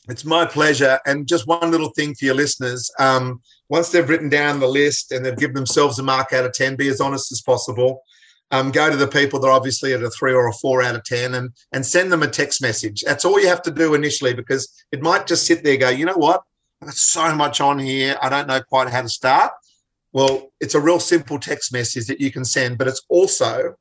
It's 0.07 0.25
my 0.25 0.45
pleasure. 0.45 0.99
And 1.05 1.27
just 1.27 1.47
one 1.47 1.71
little 1.71 1.89
thing 1.89 2.13
for 2.15 2.25
your 2.25 2.35
listeners. 2.35 2.91
Um, 2.99 3.41
once 3.69 3.89
they've 3.89 4.07
written 4.07 4.29
down 4.29 4.59
the 4.59 4.67
list 4.67 5.11
and 5.11 5.25
they've 5.25 5.37
given 5.37 5.55
themselves 5.55 5.97
a 5.99 6.03
mark 6.03 6.33
out 6.33 6.45
of 6.45 6.53
10, 6.53 6.75
be 6.75 6.87
as 6.87 7.01
honest 7.01 7.31
as 7.31 7.41
possible. 7.41 8.03
Um, 8.51 8.69
go 8.69 8.89
to 8.89 8.97
the 8.97 9.07
people 9.07 9.39
that 9.39 9.47
are 9.47 9.53
obviously 9.53 9.93
at 9.93 10.03
a 10.03 10.09
three 10.09 10.33
or 10.33 10.47
a 10.47 10.53
four 10.53 10.83
out 10.83 10.95
of 10.95 11.03
10 11.05 11.33
and, 11.35 11.51
and 11.71 11.85
send 11.85 12.11
them 12.11 12.21
a 12.21 12.27
text 12.27 12.61
message. 12.61 13.01
That's 13.01 13.23
all 13.23 13.39
you 13.39 13.47
have 13.47 13.61
to 13.63 13.71
do 13.71 13.93
initially 13.93 14.33
because 14.33 14.69
it 14.91 15.01
might 15.01 15.25
just 15.25 15.45
sit 15.45 15.63
there 15.63 15.77
go, 15.77 15.89
you 15.89 16.05
know 16.05 16.17
what? 16.17 16.43
I've 16.81 16.93
so 16.93 17.35
much 17.35 17.61
on 17.61 17.77
here. 17.77 18.17
I 18.21 18.29
don't 18.29 18.47
know 18.47 18.61
quite 18.61 18.89
how 18.89 19.01
to 19.01 19.09
start. 19.09 19.51
Well, 20.13 20.51
it's 20.59 20.75
a 20.75 20.79
real 20.79 20.99
simple 20.99 21.39
text 21.39 21.71
message 21.71 22.07
that 22.07 22.19
you 22.19 22.31
can 22.31 22.43
send, 22.43 22.77
but 22.77 22.87
it's 22.87 23.03
also 23.07 23.75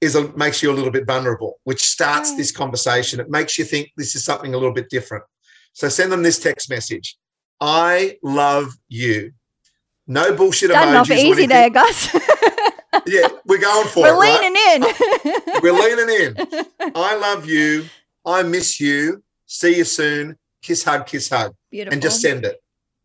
is 0.00 0.14
a, 0.14 0.30
makes 0.36 0.62
you 0.62 0.70
a 0.70 0.74
little 0.74 0.90
bit 0.90 1.06
vulnerable, 1.06 1.60
which 1.64 1.82
starts 1.82 2.36
this 2.36 2.52
conversation. 2.52 3.20
It 3.20 3.30
makes 3.30 3.58
you 3.58 3.64
think 3.64 3.90
this 3.96 4.14
is 4.14 4.24
something 4.24 4.54
a 4.54 4.58
little 4.58 4.74
bit 4.74 4.90
different. 4.90 5.24
So 5.72 5.88
send 5.88 6.12
them 6.12 6.22
this 6.22 6.38
text 6.38 6.68
message. 6.68 7.16
I 7.60 8.18
love 8.22 8.74
you. 8.88 9.32
No 10.06 10.34
bullshit 10.34 10.70
Starting 10.70 10.94
emojis. 10.94 11.00
off 11.00 11.10
easy 11.10 11.46
there, 11.46 11.70
Gus. 11.70 12.14
yeah, 13.06 13.28
we're 13.46 13.58
going 13.58 13.88
for 13.88 14.02
we're 14.02 14.12
it. 14.12 14.18
We're 14.18 14.20
leaning 14.20 14.52
right? 14.52 15.22
in. 15.24 15.52
Uh, 15.54 15.60
we're 15.62 15.72
leaning 15.72 16.36
in. 16.36 16.92
I 16.94 17.16
love 17.16 17.46
you. 17.46 17.86
I 18.26 18.42
miss 18.42 18.78
you. 18.78 19.22
See 19.46 19.78
you 19.78 19.84
soon 19.84 20.36
kiss, 20.64 20.82
hug, 20.82 21.06
kiss, 21.06 21.28
hug, 21.28 21.54
Beautiful. 21.70 21.92
and 21.92 22.02
just 22.02 22.20
send 22.20 22.44
it. 22.44 22.56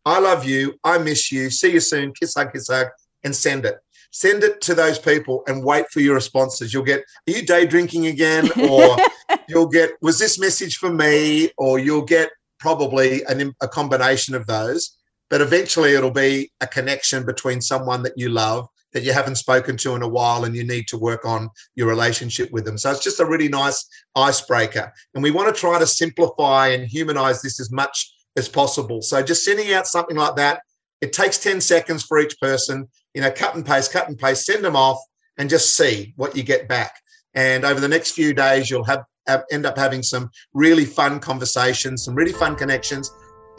I 0.04 0.18
love 0.18 0.44
you. 0.44 0.74
I 0.82 0.98
miss 0.98 1.30
you. 1.30 1.50
See 1.50 1.72
you 1.72 1.80
soon. 1.80 2.12
Kiss, 2.12 2.34
hug, 2.34 2.52
kiss, 2.52 2.68
hug, 2.68 2.88
and 3.22 3.36
send 3.36 3.64
it. 3.66 3.76
Send 4.12 4.42
it 4.42 4.60
to 4.62 4.74
those 4.74 4.98
people 4.98 5.44
and 5.46 5.64
wait 5.64 5.86
for 5.92 6.00
your 6.00 6.14
responses. 6.14 6.74
You'll 6.74 6.82
get, 6.82 7.00
are 7.00 7.32
you 7.32 7.46
day 7.46 7.66
drinking 7.66 8.06
again? 8.06 8.48
Or 8.68 8.96
you'll 9.48 9.68
get, 9.68 9.90
was 10.00 10.18
this 10.18 10.38
message 10.38 10.78
for 10.78 10.92
me? 10.92 11.50
Or 11.58 11.78
you'll 11.78 12.04
get 12.04 12.30
probably 12.58 13.22
an, 13.24 13.54
a 13.62 13.68
combination 13.68 14.34
of 14.34 14.46
those. 14.46 14.96
But 15.28 15.40
eventually 15.40 15.94
it'll 15.94 16.10
be 16.10 16.50
a 16.60 16.66
connection 16.66 17.24
between 17.24 17.60
someone 17.60 18.02
that 18.02 18.14
you 18.16 18.30
love 18.30 18.68
that 18.92 19.02
you 19.02 19.12
haven't 19.12 19.36
spoken 19.36 19.76
to 19.78 19.94
in 19.94 20.02
a 20.02 20.08
while 20.08 20.44
and 20.44 20.54
you 20.56 20.64
need 20.64 20.88
to 20.88 20.98
work 20.98 21.24
on 21.24 21.48
your 21.74 21.88
relationship 21.88 22.50
with 22.50 22.64
them. 22.64 22.78
So 22.78 22.90
it's 22.90 23.04
just 23.04 23.20
a 23.20 23.24
really 23.24 23.48
nice 23.48 23.86
icebreaker. 24.16 24.92
And 25.14 25.22
we 25.22 25.30
want 25.30 25.54
to 25.54 25.60
try 25.60 25.78
to 25.78 25.86
simplify 25.86 26.68
and 26.68 26.86
humanize 26.86 27.42
this 27.42 27.60
as 27.60 27.70
much 27.70 28.12
as 28.36 28.48
possible. 28.48 29.02
So 29.02 29.22
just 29.22 29.44
sending 29.44 29.72
out 29.72 29.86
something 29.86 30.16
like 30.16 30.36
that, 30.36 30.62
it 31.00 31.12
takes 31.12 31.38
10 31.38 31.60
seconds 31.60 32.02
for 32.02 32.18
each 32.18 32.38
person, 32.40 32.88
you 33.14 33.22
know, 33.22 33.30
cut 33.30 33.54
and 33.54 33.64
paste, 33.64 33.92
cut 33.92 34.08
and 34.08 34.18
paste, 34.18 34.44
send 34.44 34.64
them 34.64 34.76
off 34.76 34.98
and 35.38 35.48
just 35.48 35.76
see 35.76 36.12
what 36.16 36.36
you 36.36 36.42
get 36.42 36.68
back. 36.68 36.92
And 37.34 37.64
over 37.64 37.80
the 37.80 37.88
next 37.88 38.12
few 38.12 38.34
days, 38.34 38.70
you'll 38.70 38.84
have, 38.84 39.04
end 39.52 39.64
up 39.64 39.78
having 39.78 40.02
some 40.02 40.28
really 40.54 40.84
fun 40.84 41.20
conversations, 41.20 42.04
some 42.04 42.14
really 42.14 42.32
fun 42.32 42.56
connections 42.56 43.10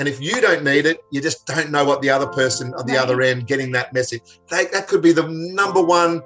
and 0.02 0.10
if 0.10 0.20
you 0.20 0.42
don't 0.42 0.64
need 0.64 0.88
it, 0.88 1.06
you 1.12 1.22
just 1.22 1.46
don't 1.46 1.70
know 1.70 1.86
what 1.86 2.02
the 2.02 2.10
other 2.10 2.26
person 2.26 2.74
on 2.74 2.88
the 2.88 2.94
right. 2.94 3.04
other 3.04 3.22
end 3.22 3.46
getting 3.46 3.72
that 3.74 3.94
message. 3.94 4.40
They, 4.50 4.66
that 4.74 4.88
could 4.88 5.04
be 5.04 5.12
the 5.12 5.28
number 5.30 5.80
one 5.80 6.24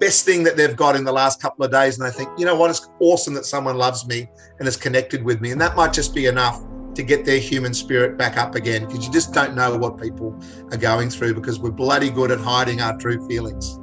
best 0.00 0.24
thing 0.24 0.44
that 0.44 0.56
they've 0.56 0.74
got 0.74 0.96
in 0.96 1.04
the 1.04 1.12
last 1.12 1.38
couple 1.38 1.62
of 1.62 1.70
days. 1.70 1.98
And 1.98 2.08
they 2.08 2.10
think, 2.10 2.30
you 2.38 2.46
know 2.46 2.56
what, 2.56 2.70
it's 2.70 2.88
awesome 3.00 3.34
that 3.34 3.44
someone 3.44 3.76
loves 3.76 4.06
me 4.06 4.30
and 4.58 4.66
is 4.66 4.78
connected 4.78 5.22
with 5.22 5.42
me. 5.42 5.50
And 5.50 5.60
that 5.60 5.76
might 5.76 5.92
just 5.92 6.14
be 6.14 6.24
enough 6.24 6.64
to 6.94 7.02
get 7.02 7.26
their 7.26 7.38
human 7.38 7.74
spirit 7.74 8.16
back 8.16 8.38
up 8.38 8.54
again 8.54 8.86
because 8.86 9.06
you 9.06 9.12
just 9.12 9.34
don't 9.34 9.54
know 9.54 9.76
what 9.76 10.00
people 10.00 10.34
are 10.70 10.78
going 10.78 11.10
through 11.10 11.34
because 11.34 11.60
we're 11.60 11.70
bloody 11.70 12.08
good 12.08 12.30
at 12.30 12.40
hiding 12.40 12.80
our 12.80 12.96
true 12.96 13.28
feelings. 13.28 13.78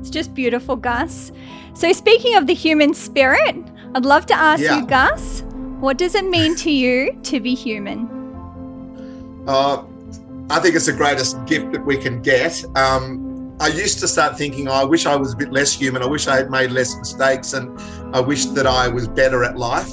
It's 0.00 0.08
just 0.08 0.32
beautiful, 0.32 0.76
Gus. 0.76 1.30
So, 1.74 1.92
speaking 1.92 2.36
of 2.36 2.46
the 2.46 2.54
human 2.54 2.94
spirit, 2.94 3.54
I'd 3.94 4.06
love 4.06 4.24
to 4.26 4.34
ask 4.34 4.62
yeah. 4.62 4.78
you, 4.78 4.86
Gus, 4.86 5.42
what 5.80 5.98
does 5.98 6.14
it 6.14 6.24
mean 6.24 6.56
to 6.56 6.70
you 6.70 7.20
to 7.24 7.38
be 7.38 7.54
human? 7.54 8.21
Uh, 9.46 9.84
I 10.50 10.60
think 10.60 10.74
it's 10.74 10.86
the 10.86 10.92
greatest 10.92 11.44
gift 11.46 11.72
that 11.72 11.84
we 11.84 11.96
can 11.96 12.20
get. 12.20 12.64
Um, 12.76 13.56
I 13.60 13.68
used 13.68 14.00
to 14.00 14.08
start 14.08 14.36
thinking, 14.36 14.68
oh, 14.68 14.72
I 14.72 14.84
wish 14.84 15.06
I 15.06 15.16
was 15.16 15.34
a 15.34 15.36
bit 15.36 15.52
less 15.52 15.72
human. 15.72 16.02
I 16.02 16.06
wish 16.06 16.26
I 16.26 16.36
had 16.36 16.50
made 16.50 16.72
less 16.72 16.96
mistakes 16.96 17.52
and 17.52 17.78
I 18.14 18.20
wish 18.20 18.46
that 18.46 18.66
I 18.66 18.88
was 18.88 19.06
better 19.08 19.44
at 19.44 19.56
life. 19.56 19.90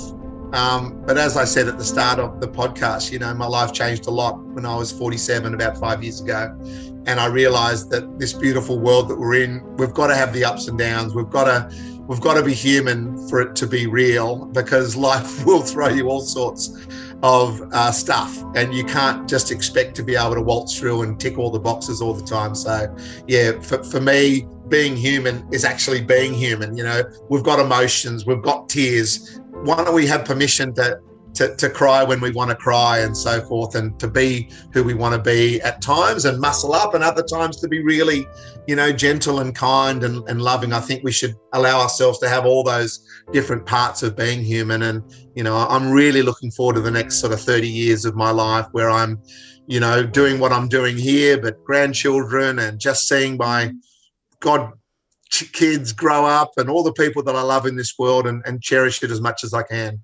Um, 0.54 1.04
but 1.06 1.18
as 1.18 1.38
I 1.38 1.46
said 1.46 1.68
at 1.68 1.78
the 1.78 1.84
start 1.84 2.18
of 2.20 2.42
the 2.42 2.48
podcast, 2.48 3.12
you 3.12 3.20
know, 3.20 3.32
my 3.36 3.46
life 3.46 3.72
changed 3.72 4.08
a 4.08 4.12
lot 4.12 4.44
when 4.48 4.66
I 4.66 4.76
was 4.76 4.92
47, 4.92 5.54
about 5.54 5.78
five 5.78 6.04
years 6.04 6.22
ago. 6.22 6.58
And 7.06 7.20
I 7.20 7.28
realized 7.28 7.92
that 7.92 8.18
this 8.18 8.34
beautiful 8.34 8.80
world 8.80 9.08
that 9.10 9.20
we're 9.20 9.36
in, 9.36 9.64
we've 9.78 9.94
got 9.94 10.08
to 10.08 10.16
have 10.16 10.34
the 10.34 10.44
ups 10.44 10.68
and 10.68 10.78
downs. 10.78 11.14
We've 11.14 11.30
got 11.30 11.44
to, 11.46 12.02
we've 12.08 12.22
got 12.22 12.34
to 12.34 12.44
be 12.44 12.56
human 12.56 13.28
for 13.30 13.40
it 13.42 13.56
to 13.58 13.68
be 13.68 13.86
real 13.86 14.46
because 14.46 14.96
life 15.10 15.46
will 15.46 15.62
throw 15.62 15.90
you 15.90 16.10
all 16.10 16.22
sorts 16.22 16.88
of 17.24 17.62
uh, 17.74 17.92
stuff, 17.92 18.42
and 18.56 18.74
you 18.74 18.84
can't 18.84 19.28
just 19.28 19.52
expect 19.52 19.96
to 19.96 20.04
be 20.04 20.16
able 20.16 20.36
to 20.36 20.42
waltz 20.42 20.78
through 20.78 21.02
and 21.02 21.20
tick 21.20 21.38
all 21.38 21.52
the 21.52 21.60
boxes 21.60 22.02
all 22.02 22.14
the 22.14 22.26
time. 22.26 22.56
So, 22.56 22.96
yeah, 23.28 23.60
for, 23.60 23.84
for 23.84 24.00
me, 24.00 24.48
being 24.70 24.96
human 24.96 25.48
is 25.52 25.66
actually 25.66 26.02
being 26.02 26.34
human. 26.34 26.78
You 26.78 26.84
know, 26.84 27.04
we've 27.30 27.44
got 27.44 27.60
emotions, 27.60 28.26
we've 28.26 28.42
got 28.42 28.70
tears. 28.70 29.40
Why 29.52 29.84
don't 29.84 29.96
we 29.96 30.08
have 30.08 30.26
permission 30.26 30.74
to 30.76 31.00
to, 31.36 31.56
to 31.56 31.70
cry 31.70 32.04
when 32.04 32.20
we 32.20 32.32
want 32.32 32.50
to 32.50 32.56
cry 32.56 33.00
and 33.00 33.16
so 33.16 33.42
forth 33.42 33.76
and 33.76 33.98
to 34.00 34.08
be 34.08 34.50
who 34.74 34.84
we 34.84 34.94
want 34.94 35.16
to 35.16 35.22
be 35.22 35.62
at 35.62 35.82
times 35.82 36.26
and 36.26 36.40
muscle 36.40 36.74
up 36.74 36.94
and 36.96 37.04
other 37.04 37.24
times 37.24 37.58
to 37.62 37.68
be 37.68 37.84
really 37.84 38.28
you 38.68 38.76
know 38.76 38.92
gentle 38.92 39.40
and 39.40 39.56
kind 39.56 40.04
and, 40.04 40.28
and 40.28 40.42
loving 40.42 40.74
i 40.74 40.80
think 40.80 41.04
we 41.04 41.12
should 41.12 41.36
allow 41.54 41.80
ourselves 41.80 42.20
to 42.20 42.28
have 42.28 42.46
all 42.46 42.64
those 42.64 43.08
different 43.32 43.66
parts 43.66 44.04
of 44.04 44.16
being 44.16 44.44
human. 44.44 44.84
And 44.84 45.04
you 45.40 45.44
know 45.44 45.56
i'm 45.56 45.90
really 45.90 46.22
looking 46.22 46.52
forward 46.52 46.76
to 46.76 46.82
the 46.82 46.92
next 46.92 47.22
sort 47.22 47.32
of 47.32 47.40
30 47.40 47.66
years 47.66 48.04
of 48.04 48.14
my 48.14 48.30
life 48.30 48.68
where 48.74 48.90
i'm 48.90 49.22
you 49.68 49.80
know 49.80 50.06
doing 50.06 50.38
what 50.38 50.52
i'm 50.52 50.68
doing 50.68 50.98
here 50.98 51.40
but 51.40 51.64
grandchildren 51.64 52.60
and 52.60 52.78
just 52.78 53.08
seeing 53.08 53.38
my 53.38 53.72
god 54.42 54.74
kids 55.32 55.94
grow 55.94 56.26
up 56.26 56.52
and 56.58 56.70
all 56.70 56.84
the 56.84 56.92
people 56.92 57.24
that 57.24 57.38
i 57.38 57.42
love 57.42 57.66
in 57.66 57.78
this 57.78 57.94
world 57.98 58.28
and, 58.28 58.42
and 58.46 58.62
cherish 58.62 59.02
it 59.02 59.12
as 59.12 59.22
much 59.22 59.46
as 59.46 59.54
i 59.54 59.64
can 59.64 60.02